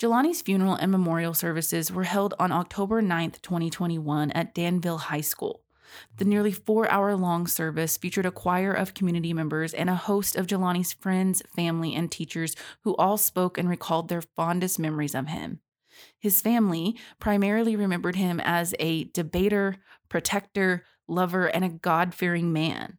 [0.00, 5.62] Jelani's funeral and memorial services were held on October 9, 2021, at Danville High School.
[6.16, 10.34] The nearly four hour long service featured a choir of community members and a host
[10.34, 15.28] of Jelani's friends, family, and teachers who all spoke and recalled their fondest memories of
[15.28, 15.60] him.
[16.18, 19.76] His family primarily remembered him as a debater,
[20.08, 22.98] protector, lover, and a God fearing man.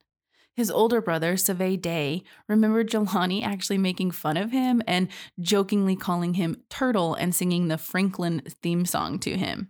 [0.56, 6.36] His older brother, Savay Day, remembered Jelani actually making fun of him and jokingly calling
[6.36, 9.70] him Turtle and singing the Franklin theme song to him.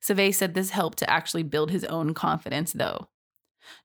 [0.00, 3.08] Savay said this helped to actually build his own confidence, though.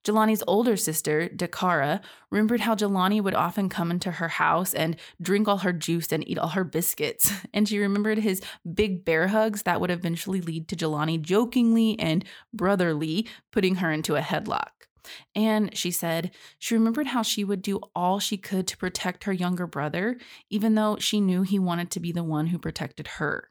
[0.03, 5.47] Jelani's older sister, Dakara, remembered how Jelani would often come into her house and drink
[5.47, 7.31] all her juice and eat all her biscuits.
[7.53, 12.23] And she remembered his big bear hugs that would eventually lead to Jelani jokingly and
[12.53, 14.86] brotherly putting her into a headlock.
[15.35, 19.33] And she said she remembered how she would do all she could to protect her
[19.33, 20.17] younger brother,
[20.49, 23.49] even though she knew he wanted to be the one who protected her.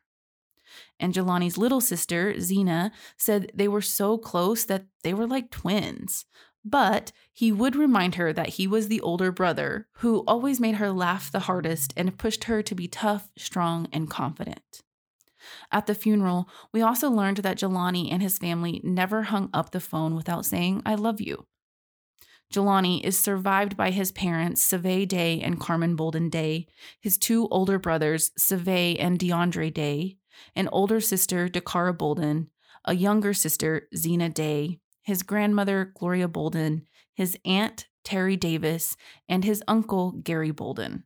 [0.99, 6.27] And Jelani's little sister, Zena, said they were so close that they were like twins.
[6.64, 10.90] But he would remind her that he was the older brother who always made her
[10.90, 14.83] laugh the hardest and pushed her to be tough, strong, and confident.
[15.71, 19.81] At the funeral, we also learned that Jelani and his family never hung up the
[19.81, 21.47] phone without saying, I love you.
[22.53, 26.69] Jelani is survived by his parents, Savay Day and Carmen Bolden Day,
[27.01, 30.19] his two older brothers, Savay and DeAndre Day,
[30.55, 32.51] an older sister, Dakara Bolden,
[32.85, 38.97] a younger sister, Zena Day, his grandmother, Gloria Bolden, his aunt, Terry Davis,
[39.29, 41.05] and his uncle, Gary Bolden.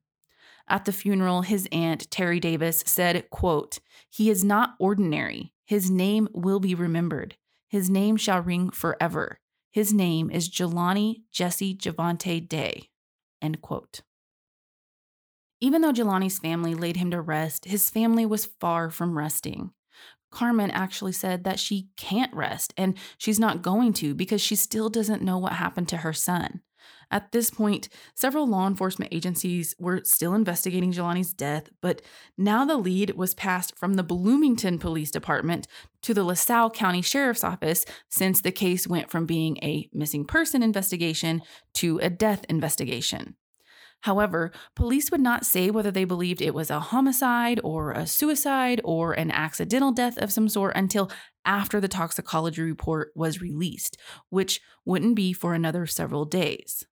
[0.71, 5.53] At the funeral, his aunt, Terry Davis, said, quote, He is not ordinary.
[5.67, 7.37] His name will be remembered.
[7.69, 9.41] His name shall ring forever.
[9.73, 12.89] His name is Jelani Jesse Javante Day.
[13.43, 14.03] End quote.
[15.61, 19.73] Even though Jelani's family laid him to rest, his family was far from resting.
[20.31, 24.89] Carmen actually said that she can't rest and she's not going to because she still
[24.89, 26.63] doesn't know what happened to her son.
[27.13, 32.03] At this point, several law enforcement agencies were still investigating Jelani's death, but
[32.39, 35.67] now the lead was passed from the Bloomington Police Department
[36.03, 40.63] to the LaSalle County Sheriff's Office since the case went from being a missing person
[40.63, 41.43] investigation
[41.75, 43.35] to a death investigation.
[44.03, 48.81] However, police would not say whether they believed it was a homicide or a suicide
[48.83, 51.11] or an accidental death of some sort until
[51.45, 53.99] after the toxicology report was released,
[54.31, 56.87] which wouldn't be for another several days.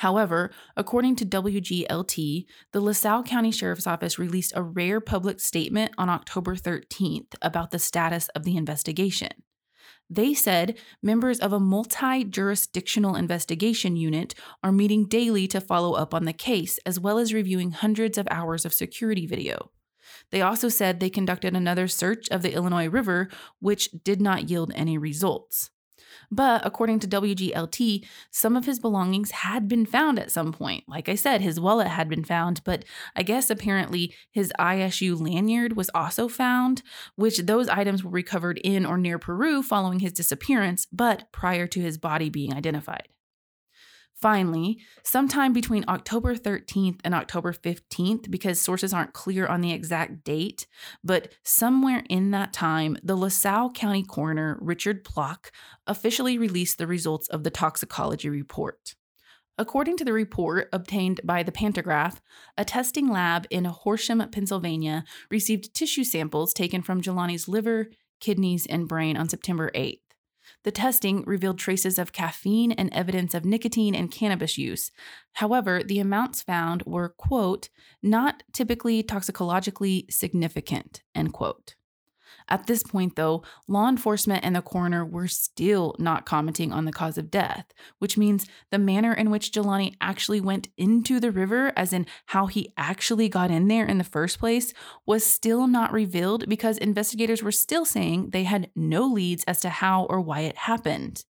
[0.00, 6.08] However, according to WGLT, the LaSalle County Sheriff's Office released a rare public statement on
[6.08, 9.28] October 13th about the status of the investigation.
[10.08, 16.14] They said members of a multi jurisdictional investigation unit are meeting daily to follow up
[16.14, 19.70] on the case, as well as reviewing hundreds of hours of security video.
[20.30, 23.28] They also said they conducted another search of the Illinois River,
[23.58, 25.68] which did not yield any results.
[26.30, 30.84] But according to WGLT, some of his belongings had been found at some point.
[30.86, 32.84] Like I said, his wallet had been found, but
[33.16, 36.82] I guess apparently his ISU lanyard was also found,
[37.16, 41.80] which those items were recovered in or near Peru following his disappearance, but prior to
[41.80, 43.08] his body being identified.
[44.20, 50.24] Finally, sometime between October 13th and October 15th, because sources aren't clear on the exact
[50.24, 50.66] date,
[51.02, 55.50] but somewhere in that time, the LaSalle County coroner, Richard Ploch,
[55.86, 58.94] officially released the results of the toxicology report.
[59.56, 62.18] According to the report obtained by the Pantagraph,
[62.58, 67.88] a testing lab in Horsham, Pennsylvania, received tissue samples taken from Jelani's liver,
[68.20, 70.00] kidneys, and brain on September 8th.
[70.62, 74.90] The testing revealed traces of caffeine and evidence of nicotine and cannabis use.
[75.34, 77.70] However, the amounts found were, quote,
[78.02, 81.76] not typically toxicologically significant, end quote.
[82.50, 86.92] At this point, though, law enforcement and the coroner were still not commenting on the
[86.92, 91.72] cause of death, which means the manner in which Jelani actually went into the river,
[91.76, 94.74] as in how he actually got in there in the first place,
[95.06, 99.68] was still not revealed because investigators were still saying they had no leads as to
[99.68, 101.24] how or why it happened.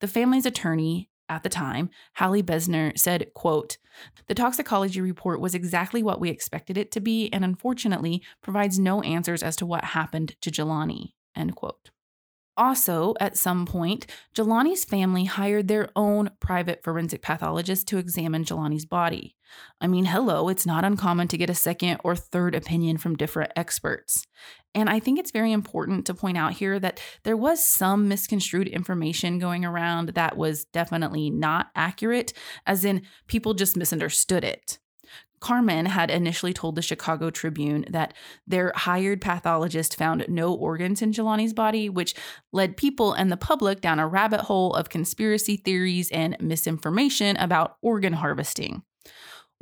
[0.00, 3.78] The family's attorney, at the time, Hallie Bezner said, quote,
[4.26, 9.00] The toxicology report was exactly what we expected it to be and unfortunately provides no
[9.02, 11.90] answers as to what happened to Jelani, end quote.
[12.56, 18.86] Also, at some point, Jelani's family hired their own private forensic pathologist to examine Jelani's
[18.86, 19.34] body.
[19.80, 23.52] I mean, hello, it's not uncommon to get a second or third opinion from different
[23.56, 24.24] experts.
[24.74, 28.68] And I think it's very important to point out here that there was some misconstrued
[28.68, 32.32] information going around that was definitely not accurate,
[32.66, 34.78] as in people just misunderstood it.
[35.44, 38.14] Carmen had initially told the Chicago Tribune that
[38.46, 42.14] their hired pathologist found no organs in Jelani's body, which
[42.50, 47.76] led people and the public down a rabbit hole of conspiracy theories and misinformation about
[47.82, 48.84] organ harvesting.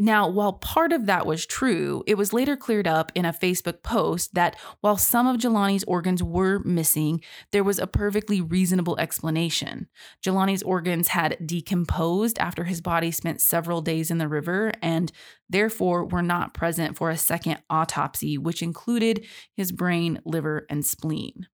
[0.03, 3.85] Now, while part of that was true, it was later cleared up in a Facebook
[3.85, 7.21] post that while some of Jelani's organs were missing,
[7.53, 9.87] there was a perfectly reasonable explanation.
[10.21, 15.13] Jelani's organs had decomposed after his body spent several days in the river and
[15.49, 19.25] therefore were not present for a second autopsy, which included
[19.55, 21.47] his brain, liver, and spleen.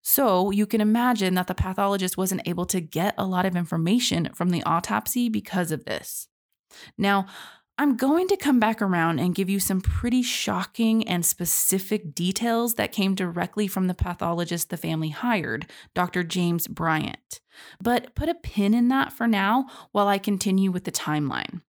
[0.00, 4.30] So you can imagine that the pathologist wasn't able to get a lot of information
[4.32, 6.28] from the autopsy because of this.
[6.96, 7.26] Now,
[7.78, 12.74] I'm going to come back around and give you some pretty shocking and specific details
[12.74, 16.22] that came directly from the pathologist the family hired, Dr.
[16.22, 17.40] James Bryant.
[17.82, 21.62] But put a pin in that for now while I continue with the timeline.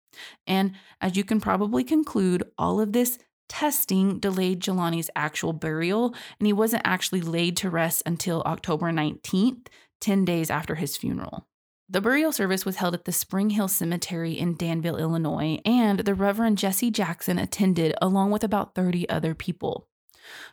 [0.46, 6.46] And as you can probably conclude, all of this testing delayed Jelani's actual burial, and
[6.46, 9.68] he wasn't actually laid to rest until October 19th,
[10.02, 11.48] 10 days after his funeral.
[11.90, 16.16] The burial service was held at the Spring Hill Cemetery in Danville, Illinois, and the
[16.16, 19.90] Reverend Jesse Jackson attended along with about 30 other people.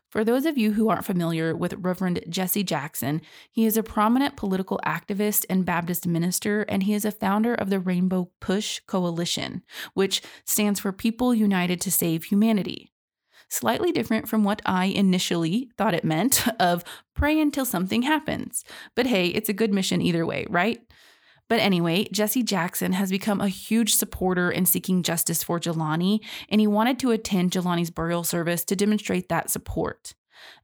[0.09, 4.37] For those of you who aren't familiar with Reverend Jesse Jackson, he is a prominent
[4.37, 9.63] political activist and Baptist minister, and he is a founder of the Rainbow Push Coalition,
[9.95, 12.91] which stands for People United to Save Humanity.
[13.49, 16.83] Slightly different from what I initially thought it meant of
[17.15, 18.65] pray until something happens.
[18.97, 20.81] But hey, it's a good mission either way, right?
[21.51, 26.61] But anyway, Jesse Jackson has become a huge supporter in seeking justice for Jelani, and
[26.61, 30.15] he wanted to attend Jelani's burial service to demonstrate that support.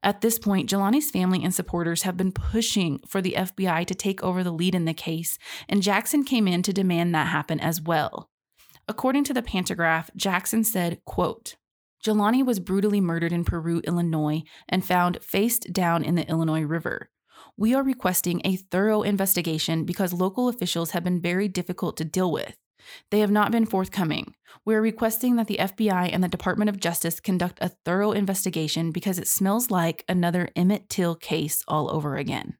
[0.01, 4.23] At this point, Jelani's family and supporters have been pushing for the FBI to take
[4.23, 7.81] over the lead in the case, and Jackson came in to demand that happen as
[7.81, 8.29] well.
[8.87, 11.57] According to the Pantagraph, Jackson said, quote,
[12.01, 17.09] Jelani was brutally murdered in Peru, Illinois, and found face down in the Illinois River
[17.57, 22.31] we are requesting a thorough investigation because local officials have been very difficult to deal
[22.31, 22.55] with.
[23.09, 24.35] They have not been forthcoming.
[24.63, 28.91] We are requesting that the FBI and the Department of Justice conduct a thorough investigation
[28.91, 32.57] because it smells like another Emmett Till case all over again.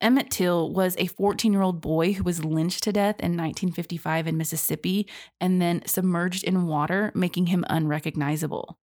[0.00, 4.28] Emmett Till was a 14 year old boy who was lynched to death in 1955
[4.28, 5.08] in Mississippi
[5.40, 8.78] and then submerged in water, making him unrecognizable.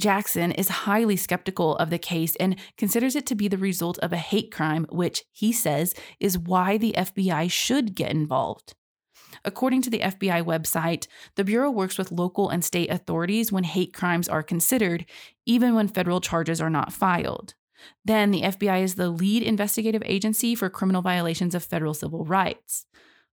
[0.00, 4.12] Jackson is highly skeptical of the case and considers it to be the result of
[4.12, 8.74] a hate crime, which he says is why the FBI should get involved.
[9.44, 13.92] According to the FBI website, the Bureau works with local and state authorities when hate
[13.92, 15.04] crimes are considered,
[15.44, 17.54] even when federal charges are not filed.
[18.04, 22.86] Then the FBI is the lead investigative agency for criminal violations of federal civil rights.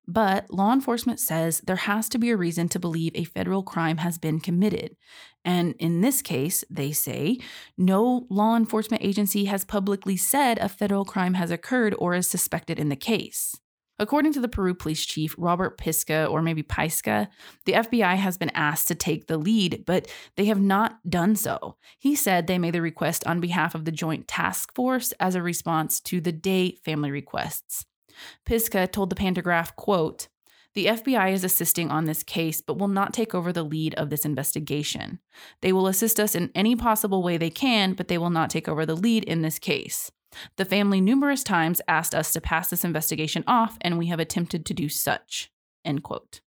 [0.07, 3.97] But law enforcement says there has to be a reason to believe a federal crime
[3.97, 4.95] has been committed.
[5.43, 7.39] And in this case, they say,
[7.77, 12.79] no law enforcement agency has publicly said a federal crime has occurred or is suspected
[12.79, 13.55] in the case.
[13.99, 17.27] According to the Peru police chief, Robert Pisca, or maybe Pisca,
[17.65, 21.77] the FBI has been asked to take the lead, but they have not done so.
[21.97, 25.41] He said they made the request on behalf of the Joint Task Force as a
[25.41, 27.86] response to the Day family requests.
[28.45, 30.27] Pisca told the Pantagraph, quote,
[30.77, 34.11] the FBI is assisting on this case, but will not take over the lead of
[34.11, 35.17] this investigation.
[35.61, 38.69] They will assist us in any possible way they can, but they will not take
[38.69, 40.11] over the lead in this case.
[40.57, 44.67] The family numerous times asked us to pass this investigation off, and we have attempted
[44.67, 45.51] to do such.
[45.83, 46.41] End quote.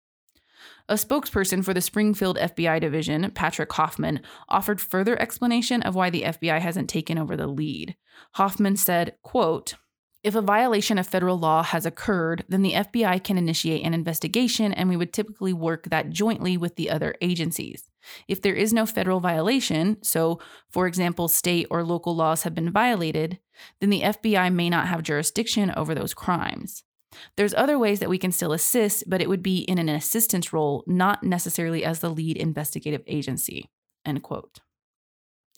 [0.87, 6.23] A spokesperson for the Springfield FBI division, Patrick Hoffman, offered further explanation of why the
[6.23, 7.95] FBI hasn't taken over the lead.
[8.33, 9.75] Hoffman said, quote,
[10.21, 14.73] if a violation of federal law has occurred, then the FBI can initiate an investigation
[14.73, 17.89] and we would typically work that jointly with the other agencies.
[18.27, 20.39] If there is no federal violation, so
[20.69, 23.39] for example, state or local laws have been violated,
[23.79, 26.83] then the FBI may not have jurisdiction over those crimes.
[27.37, 30.53] There's other ways that we can still assist, but it would be in an assistance
[30.53, 33.69] role, not necessarily as the lead investigative agency.
[34.05, 34.59] End quote.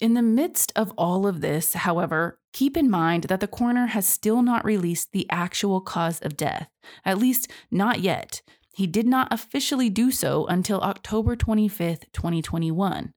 [0.02, 4.08] In the midst of all of this, however, keep in mind that the coroner has
[4.08, 6.72] still not released the actual cause of death,
[7.06, 8.41] at least not yet.
[8.74, 13.14] He did not officially do so until October 25th, 2021.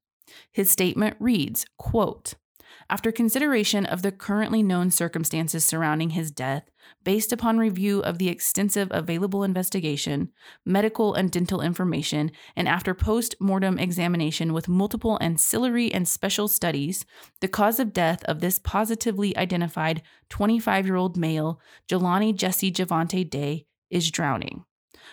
[0.53, 2.35] His statement reads, quote,
[2.91, 6.71] after consideration of the currently known circumstances surrounding his death,
[7.03, 10.31] based upon review of the extensive available investigation,
[10.65, 17.05] medical and dental information, and after post mortem examination with multiple ancillary and special studies,
[17.41, 23.29] the cause of death of this positively identified 25 year old male, Jelani Jesse Javante
[23.29, 24.65] Day, is drowning.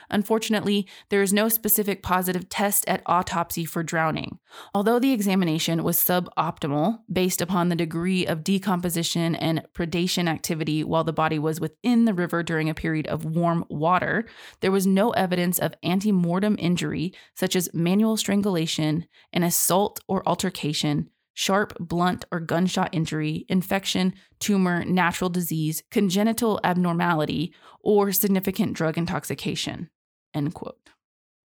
[0.09, 4.39] Unfortunately, there is no specific positive test at autopsy for drowning.
[4.73, 11.03] Although the examination was suboptimal based upon the degree of decomposition and predation activity while
[11.03, 14.25] the body was within the river during a period of warm water,
[14.61, 21.09] there was no evidence of ante-mortem injury such as manual strangulation, an assault or altercation,
[21.33, 29.89] sharp, blunt, or gunshot injury, infection, tumor, natural disease, congenital abnormality, or significant drug intoxication.
[30.33, 30.89] End quote.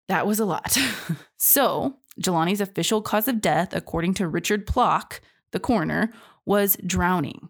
[0.07, 0.77] That was a lot.
[1.37, 5.21] so, Jelani's official cause of death, according to Richard Ploch,
[5.51, 6.11] the coroner,
[6.45, 7.49] was drowning.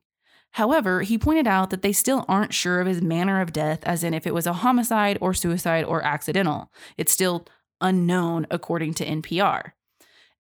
[0.51, 4.03] However, he pointed out that they still aren't sure of his manner of death, as
[4.03, 6.71] in if it was a homicide or suicide or accidental.
[6.97, 7.47] It's still
[7.79, 9.71] unknown, according to NPR.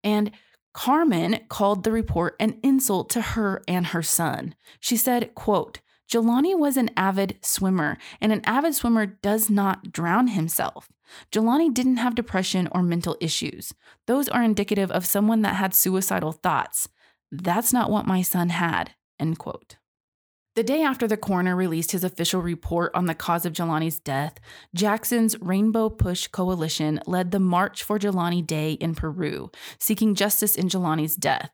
[0.03, 0.33] And
[0.73, 4.55] Carmen called the report an insult to her and her son.
[4.79, 10.29] She said, quote, Jelani was an avid swimmer, and an avid swimmer does not drown
[10.29, 10.91] himself.
[11.33, 13.73] Jelani didn't have depression or mental issues.
[14.07, 16.89] Those are indicative of someone that had suicidal thoughts.
[17.31, 18.93] That's not what my son had.
[19.19, 19.77] End quote.
[20.57, 24.41] The day after the coroner released his official report on the cause of Jelani's death,
[24.75, 30.69] Jackson's Rainbow Push Coalition led the March for Jelani Day in Peru, seeking justice in
[30.69, 31.51] Jelani's death.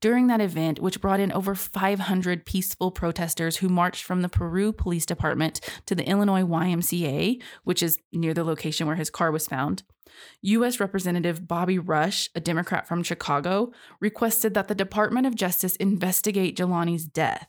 [0.00, 4.72] During that event, which brought in over 500 peaceful protesters who marched from the Peru
[4.72, 9.46] Police Department to the Illinois YMCA, which is near the location where his car was
[9.46, 9.82] found,
[10.40, 10.80] U.S.
[10.80, 13.70] Representative Bobby Rush, a Democrat from Chicago,
[14.00, 17.46] requested that the Department of Justice investigate Jelani's death.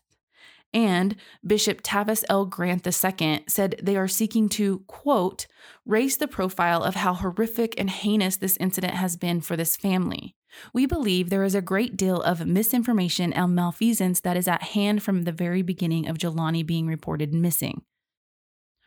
[0.74, 1.16] And
[1.46, 2.46] Bishop Tavis L.
[2.46, 5.48] Grant II said they are seeking to, quote,
[5.86, 10.36] raise the profile of how horrific and heinous this incident has been for this family.
[10.74, 15.02] We believe there is a great deal of misinformation and malfeasance that is at hand
[15.04, 17.84] from the very beginning of Jelani being reported missing.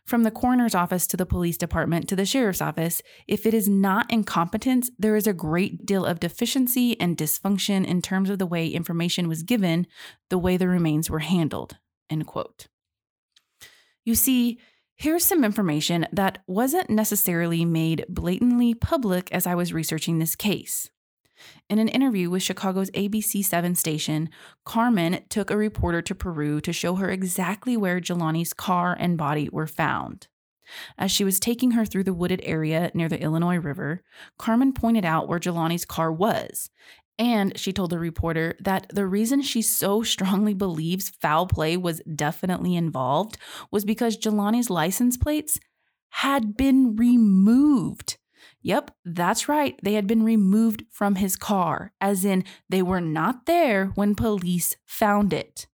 [0.07, 3.69] From the coroner's office to the police department to the sheriff's office, if it is
[3.69, 8.47] not incompetence, there is a great deal of deficiency and dysfunction in terms of the
[8.47, 9.87] way information was given,
[10.29, 11.79] the way the remains were handled.
[12.11, 12.67] End quote.
[14.05, 14.59] You see,
[14.95, 20.91] here's some information that wasn't necessarily made blatantly public as I was researching this case.
[21.69, 24.31] In an interview with Chicago's ABC 7 station,
[24.65, 29.49] Carmen took a reporter to Peru to show her exactly where Jelani's car and body
[29.51, 30.29] were found.
[30.97, 34.03] As she was taking her through the wooded area near the Illinois River,
[34.39, 36.71] Carmen pointed out where Jelani's car was.
[37.19, 42.03] And she told the reporter that the reason she so strongly believes foul play was
[42.15, 43.37] definitely involved
[43.71, 45.59] was because Jelani's license plates
[46.11, 48.19] had been removed.
[48.65, 49.79] Yep, that's right.
[49.83, 54.75] They had been removed from his car, as in they were not there when police
[54.87, 55.67] found it.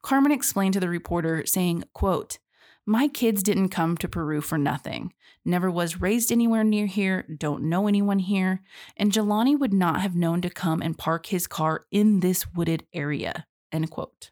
[0.00, 2.38] Carmen explained to the reporter, saying, quote,
[2.86, 5.12] my kids didn't come to Peru for nothing.
[5.44, 8.62] Never was raised anywhere near here, don't know anyone here,
[8.96, 12.86] and Jelani would not have known to come and park his car in this wooded
[12.94, 13.46] area.
[13.72, 14.30] End quote.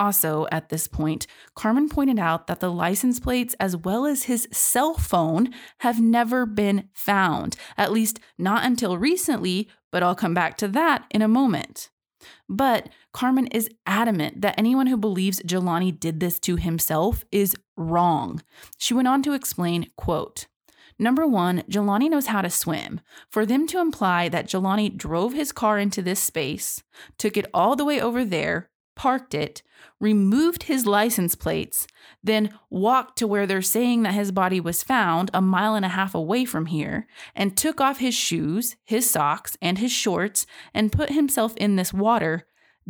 [0.00, 4.48] Also, at this point, Carmen pointed out that the license plates as well as his
[4.50, 10.56] cell phone have never been found, at least not until recently, but I'll come back
[10.56, 11.90] to that in a moment.
[12.48, 18.42] But Carmen is adamant that anyone who believes Jelani did this to himself is wrong.
[18.78, 20.46] She went on to explain, quote,
[20.98, 23.02] Number one, Jelani knows how to swim.
[23.28, 26.82] For them to imply that Jelani drove his car into this space,
[27.18, 29.62] took it all the way over there, parked it,
[29.98, 31.86] removed his license plates,
[32.22, 35.90] then walked to where they're saying that his body was found a mile and a
[35.90, 40.92] half away from here, and took off his shoes, his socks, and his shorts and
[40.92, 42.46] put himself in this water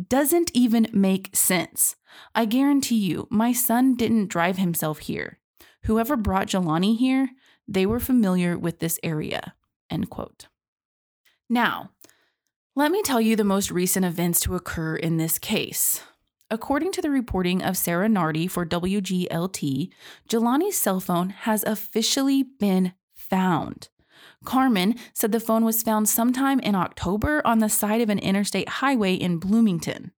[0.07, 1.95] doesn't even make sense.
[2.33, 5.39] I guarantee you, my son didn't drive himself here.
[5.83, 7.29] Whoever brought Jelani here,
[7.67, 9.53] they were familiar with this area.
[9.89, 10.47] End quote.
[11.49, 11.91] Now,
[12.75, 16.01] let me tell you the most recent events to occur in this case.
[16.49, 19.89] According to the reporting of Sarah Nardi for WGLT,
[20.27, 23.89] Jelani's cell phone has officially been found.
[24.45, 28.69] Carmen said the phone was found sometime in October on the side of an interstate
[28.69, 30.11] highway in Bloomington.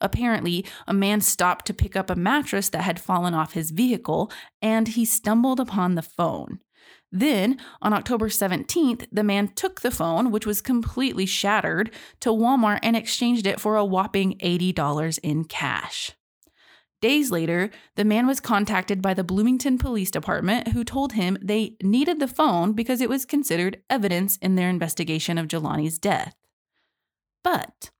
[0.00, 4.30] Apparently, a man stopped to pick up a mattress that had fallen off his vehicle
[4.62, 6.60] and he stumbled upon the phone.
[7.18, 11.90] Then, on October 17th, the man took the phone, which was completely shattered,
[12.20, 16.12] to Walmart and exchanged it for a whopping $80 in cash.
[17.00, 21.76] Days later, the man was contacted by the Bloomington Police Department, who told him they
[21.82, 26.34] needed the phone because it was considered evidence in their investigation of Jelani's death.
[27.42, 27.90] But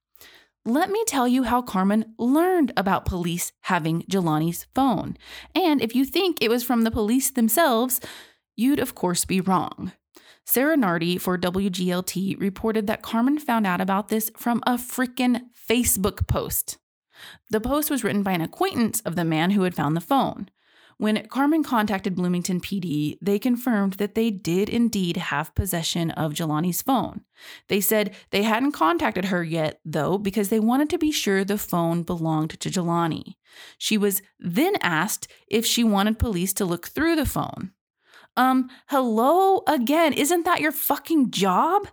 [0.67, 5.17] let me tell you how Carmen learned about police having Jelani's phone.
[5.55, 8.01] And if you think it was from the police themselves,
[8.57, 9.93] you'd of course be wrong.
[10.45, 16.27] Sarah Nardi for WGLT reported that Carmen found out about this from a freaking Facebook
[16.29, 16.79] post.
[17.51, 20.49] The post was written by an acquaintance of the man who had found the phone.
[20.99, 26.81] When Carmen contacted Bloomington PD, they confirmed that they did indeed have possession of Jelani's
[26.81, 27.21] phone.
[27.69, 31.59] They said they hadn't contacted her yet, though, because they wanted to be sure the
[31.59, 33.35] phone belonged to Jelani.
[33.77, 37.73] She was then asked if she wanted police to look through the phone.
[38.37, 40.13] Um, hello again.
[40.13, 41.89] Isn't that your fucking job?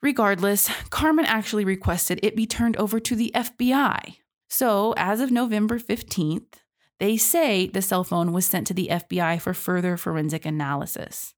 [0.00, 4.16] Regardless, Carmen actually requested it be turned over to the FBI.
[4.48, 6.60] So, as of November 15th,
[7.00, 11.34] they say the cell phone was sent to the FBI for further forensic analysis.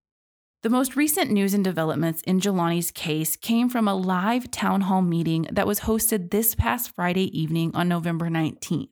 [0.63, 5.03] The most recent news and developments in Jelani's case came from a live town hall
[5.03, 8.89] meeting that was hosted this past Friday evening on November 19th.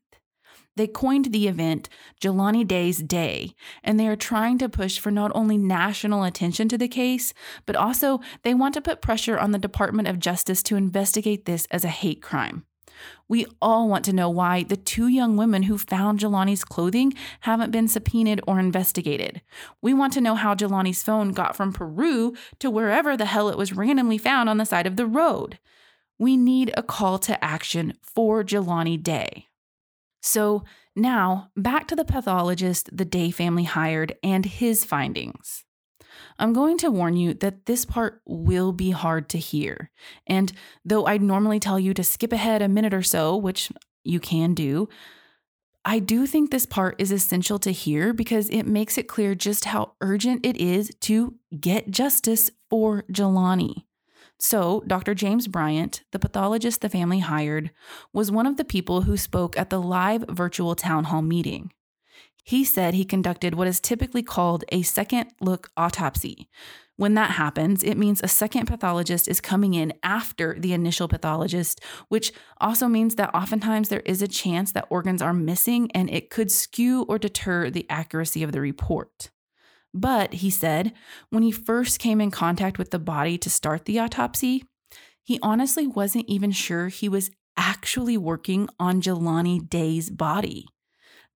[0.77, 1.89] They coined the event
[2.21, 3.55] Jelani Day's Day,
[3.85, 7.35] and they are trying to push for not only national attention to the case,
[7.67, 11.67] but also they want to put pressure on the Department of Justice to investigate this
[11.71, 12.65] as a hate crime.
[13.29, 17.71] We all want to know why the two young women who found Jelani's clothing haven't
[17.71, 19.43] been subpoenaed or investigated.
[19.81, 23.59] We want to know how Jelani's phone got from Peru to wherever the hell it
[23.59, 25.59] was randomly found on the side of the road.
[26.19, 29.49] We need a call to action for Jelani Day.
[30.23, 30.65] So
[30.95, 35.65] now back to the pathologist the Day family hired and his findings.
[36.39, 39.91] I'm going to warn you that this part will be hard to hear.
[40.27, 40.53] And
[40.85, 43.71] though I'd normally tell you to skip ahead a minute or so, which
[44.05, 44.89] you can do,
[45.85, 49.65] I do think this part is essential to hear because it makes it clear just
[49.65, 53.85] how urgent it is to get justice for Jelani.
[54.43, 55.15] So, Dr.
[55.15, 57.71] James Bryant, the pathologist the family hired,
[58.13, 61.73] was one of the people who spoke at the live virtual town hall meeting.
[62.43, 66.49] He said he conducted what is typically called a second look autopsy.
[66.97, 71.81] When that happens, it means a second pathologist is coming in after the initial pathologist,
[72.09, 76.31] which also means that oftentimes there is a chance that organs are missing and it
[76.31, 79.31] could skew or deter the accuracy of the report.
[79.95, 80.93] But, he said,
[81.31, 84.65] when he first came in contact with the body to start the autopsy,
[85.23, 90.67] he honestly wasn't even sure he was actually working on Jelani Day's body.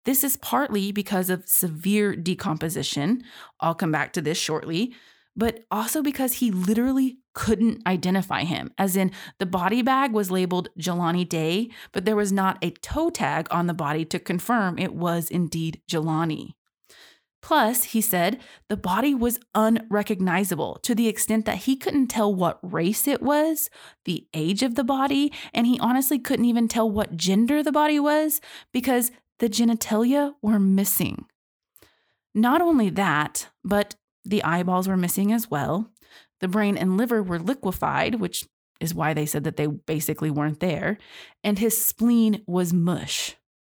[0.05, 3.23] This is partly because of severe decomposition.
[3.61, 4.95] I'll come back to this shortly,
[5.37, 10.71] but also because he literally couldn't identify him, as in the body bag was labeled
[10.79, 14.95] Jelani Day, but there was not a toe tag on the body to confirm it
[14.95, 16.53] was indeed Jelani.
[17.47, 22.59] Plus, he said the body was unrecognizable to the extent that he couldn't tell what
[22.61, 23.71] race it was,
[24.05, 28.01] the age of the body, and he honestly couldn't even tell what gender the body
[28.01, 28.41] was
[28.73, 31.27] because the genitalia were missing.
[32.35, 33.95] Not only that, but
[34.25, 35.93] the eyeballs were missing as well.
[36.41, 38.45] The brain and liver were liquefied, which
[38.81, 40.99] is why they said that they basically weren't there,
[41.45, 43.37] and his spleen was mush.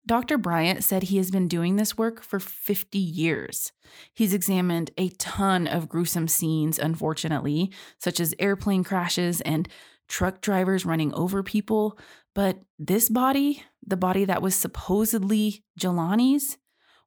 [0.07, 0.37] Dr.
[0.37, 3.73] Bryant said he has been doing this work for 50 years.
[4.13, 9.67] He's examined a ton of gruesome scenes, unfortunately, such as airplane crashes and
[10.07, 11.99] truck drivers running over people.
[12.33, 16.57] But this body, the body that was supposedly Jelani's,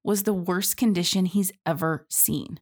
[0.05, 2.61] was the worst condition he's ever seen.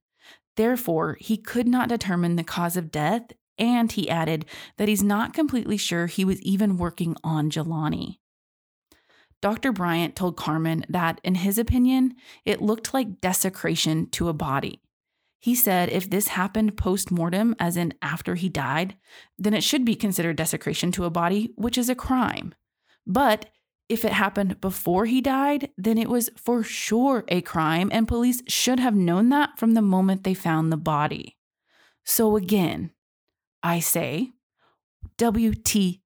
[0.57, 4.45] Therefore, he could not determine the cause of death, and he added
[4.77, 8.19] that he's not completely sure he was even working on Jelani.
[9.41, 9.73] Dr.
[9.73, 12.15] Bryant told Carmen that, in his opinion,
[12.45, 14.81] it looked like desecration to a body.
[15.39, 18.97] He said if this happened post mortem, as in after he died,
[19.39, 22.55] then it should be considered desecration to a body, which is a crime.
[23.07, 23.47] But
[23.89, 28.43] if it happened before he died, then it was for sure a crime, and police
[28.49, 31.37] should have known that from the moment they found the body.
[32.05, 32.91] So again,
[33.63, 34.33] I say,
[35.17, 36.01] WTF.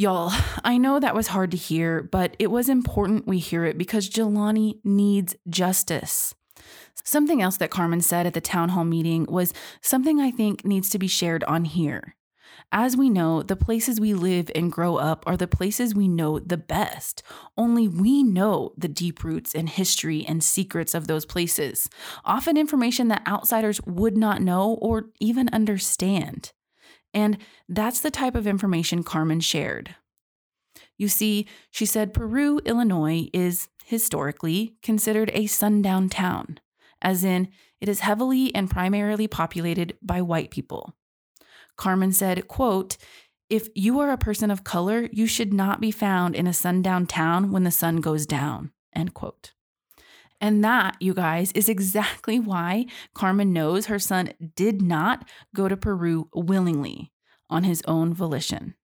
[0.00, 0.32] Y'all,
[0.62, 4.08] I know that was hard to hear, but it was important we hear it because
[4.08, 6.36] Jelani needs justice.
[7.02, 10.88] Something else that Carmen said at the town hall meeting was something I think needs
[10.90, 12.14] to be shared on here.
[12.70, 16.38] As we know, the places we live and grow up are the places we know
[16.38, 17.24] the best.
[17.56, 21.90] Only we know the deep roots and history and secrets of those places,
[22.24, 26.52] often information that outsiders would not know or even understand.
[27.14, 27.38] And
[27.68, 29.94] that's the type of information Carmen shared.
[30.96, 36.60] You see, she said Peru, Illinois is historically considered a sundown town,
[37.00, 37.48] as in,
[37.80, 40.94] it is heavily and primarily populated by white people.
[41.76, 42.96] Carmen said, quote,
[43.48, 47.06] if you are a person of color, you should not be found in a sundown
[47.06, 49.52] town when the sun goes down, end quote.
[50.40, 55.76] And that, you guys, is exactly why Carmen knows her son did not go to
[55.76, 57.12] Peru willingly
[57.50, 58.74] on his own volition.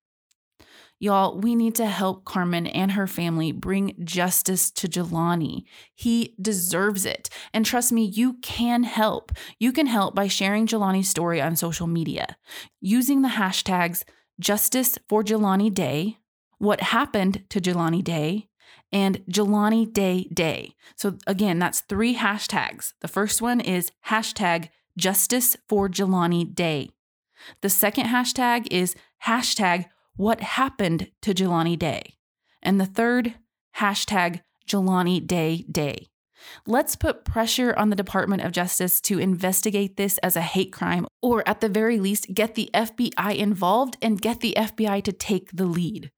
[1.01, 5.65] Y'all, we need to help Carmen and her family bring justice to Jelani.
[5.95, 7.29] He deserves it.
[7.53, 9.33] And trust me, you can help.
[9.59, 12.37] You can help by sharing Jelani's story on social media
[12.81, 14.05] using the hashtags
[14.41, 16.19] Justice for Jelani Day,
[16.59, 18.49] What Happened to Jelani Day,
[18.95, 20.75] and Jelani Day Day.
[20.97, 22.95] So, again, that's three hashtags.
[23.01, 26.91] The first one is hashtag Justice for Jelani Day.
[27.61, 29.87] The second hashtag is hashtag
[30.17, 32.15] What Happened to Jelani Day.
[32.63, 33.35] And the third
[33.79, 36.07] hashtag Jelani Day Day.
[36.67, 41.07] Let's put pressure on the Department of Justice to investigate this as a hate crime,
[41.21, 45.51] or at the very least, get the FBI involved and get the FBI to take
[45.53, 46.11] the lead.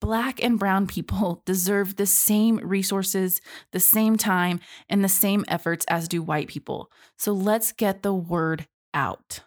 [0.00, 3.40] Black and brown people deserve the same resources,
[3.72, 6.90] the same time, and the same efforts as do white people.
[7.16, 9.40] So let's get the word out.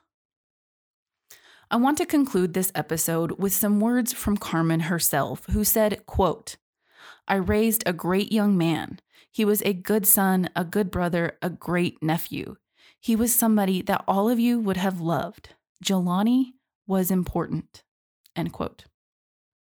[1.71, 6.57] I want to conclude this episode with some words from Carmen herself, who said, quote,
[7.27, 8.99] I raised a great young man.
[9.31, 12.57] He was a good son, a good brother, a great nephew.
[12.99, 15.55] He was somebody that all of you would have loved.
[15.83, 16.51] Jelani
[16.85, 17.83] was important.
[18.35, 18.85] End quote.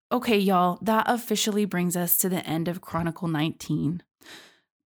[0.09, 4.01] Okay, y'all, that officially brings us to the end of Chronicle 19.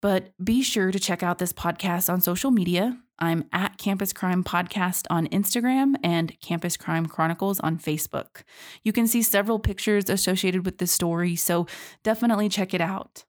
[0.02, 2.98] But be sure to check out this podcast on social media.
[3.20, 8.42] I'm at Campus Crime Podcast on Instagram and Campus Crime Chronicles on Facebook.
[8.84, 11.68] You can see several pictures associated with this story, so
[12.02, 13.24] definitely check it out.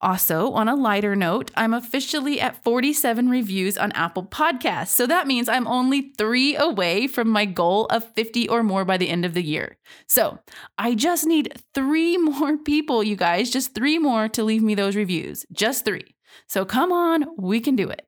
[0.00, 4.88] Also, on a lighter note, I'm officially at 47 reviews on Apple Podcasts.
[4.88, 8.96] So that means I'm only three away from my goal of 50 or more by
[8.96, 9.76] the end of the year.
[10.06, 10.38] So
[10.76, 14.94] I just need three more people, you guys, just three more to leave me those
[14.94, 15.44] reviews.
[15.52, 16.14] Just three.
[16.46, 18.06] So come on, we can do it.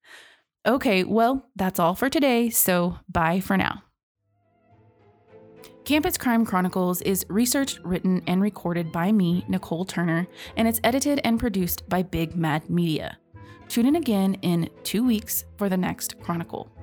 [0.66, 2.50] okay, well, that's all for today.
[2.50, 3.83] So bye for now.
[5.84, 10.26] Campus Crime Chronicles is researched, written, and recorded by me, Nicole Turner,
[10.56, 13.18] and it's edited and produced by Big Mad Media.
[13.68, 16.73] Tune in again in two weeks for the next Chronicle.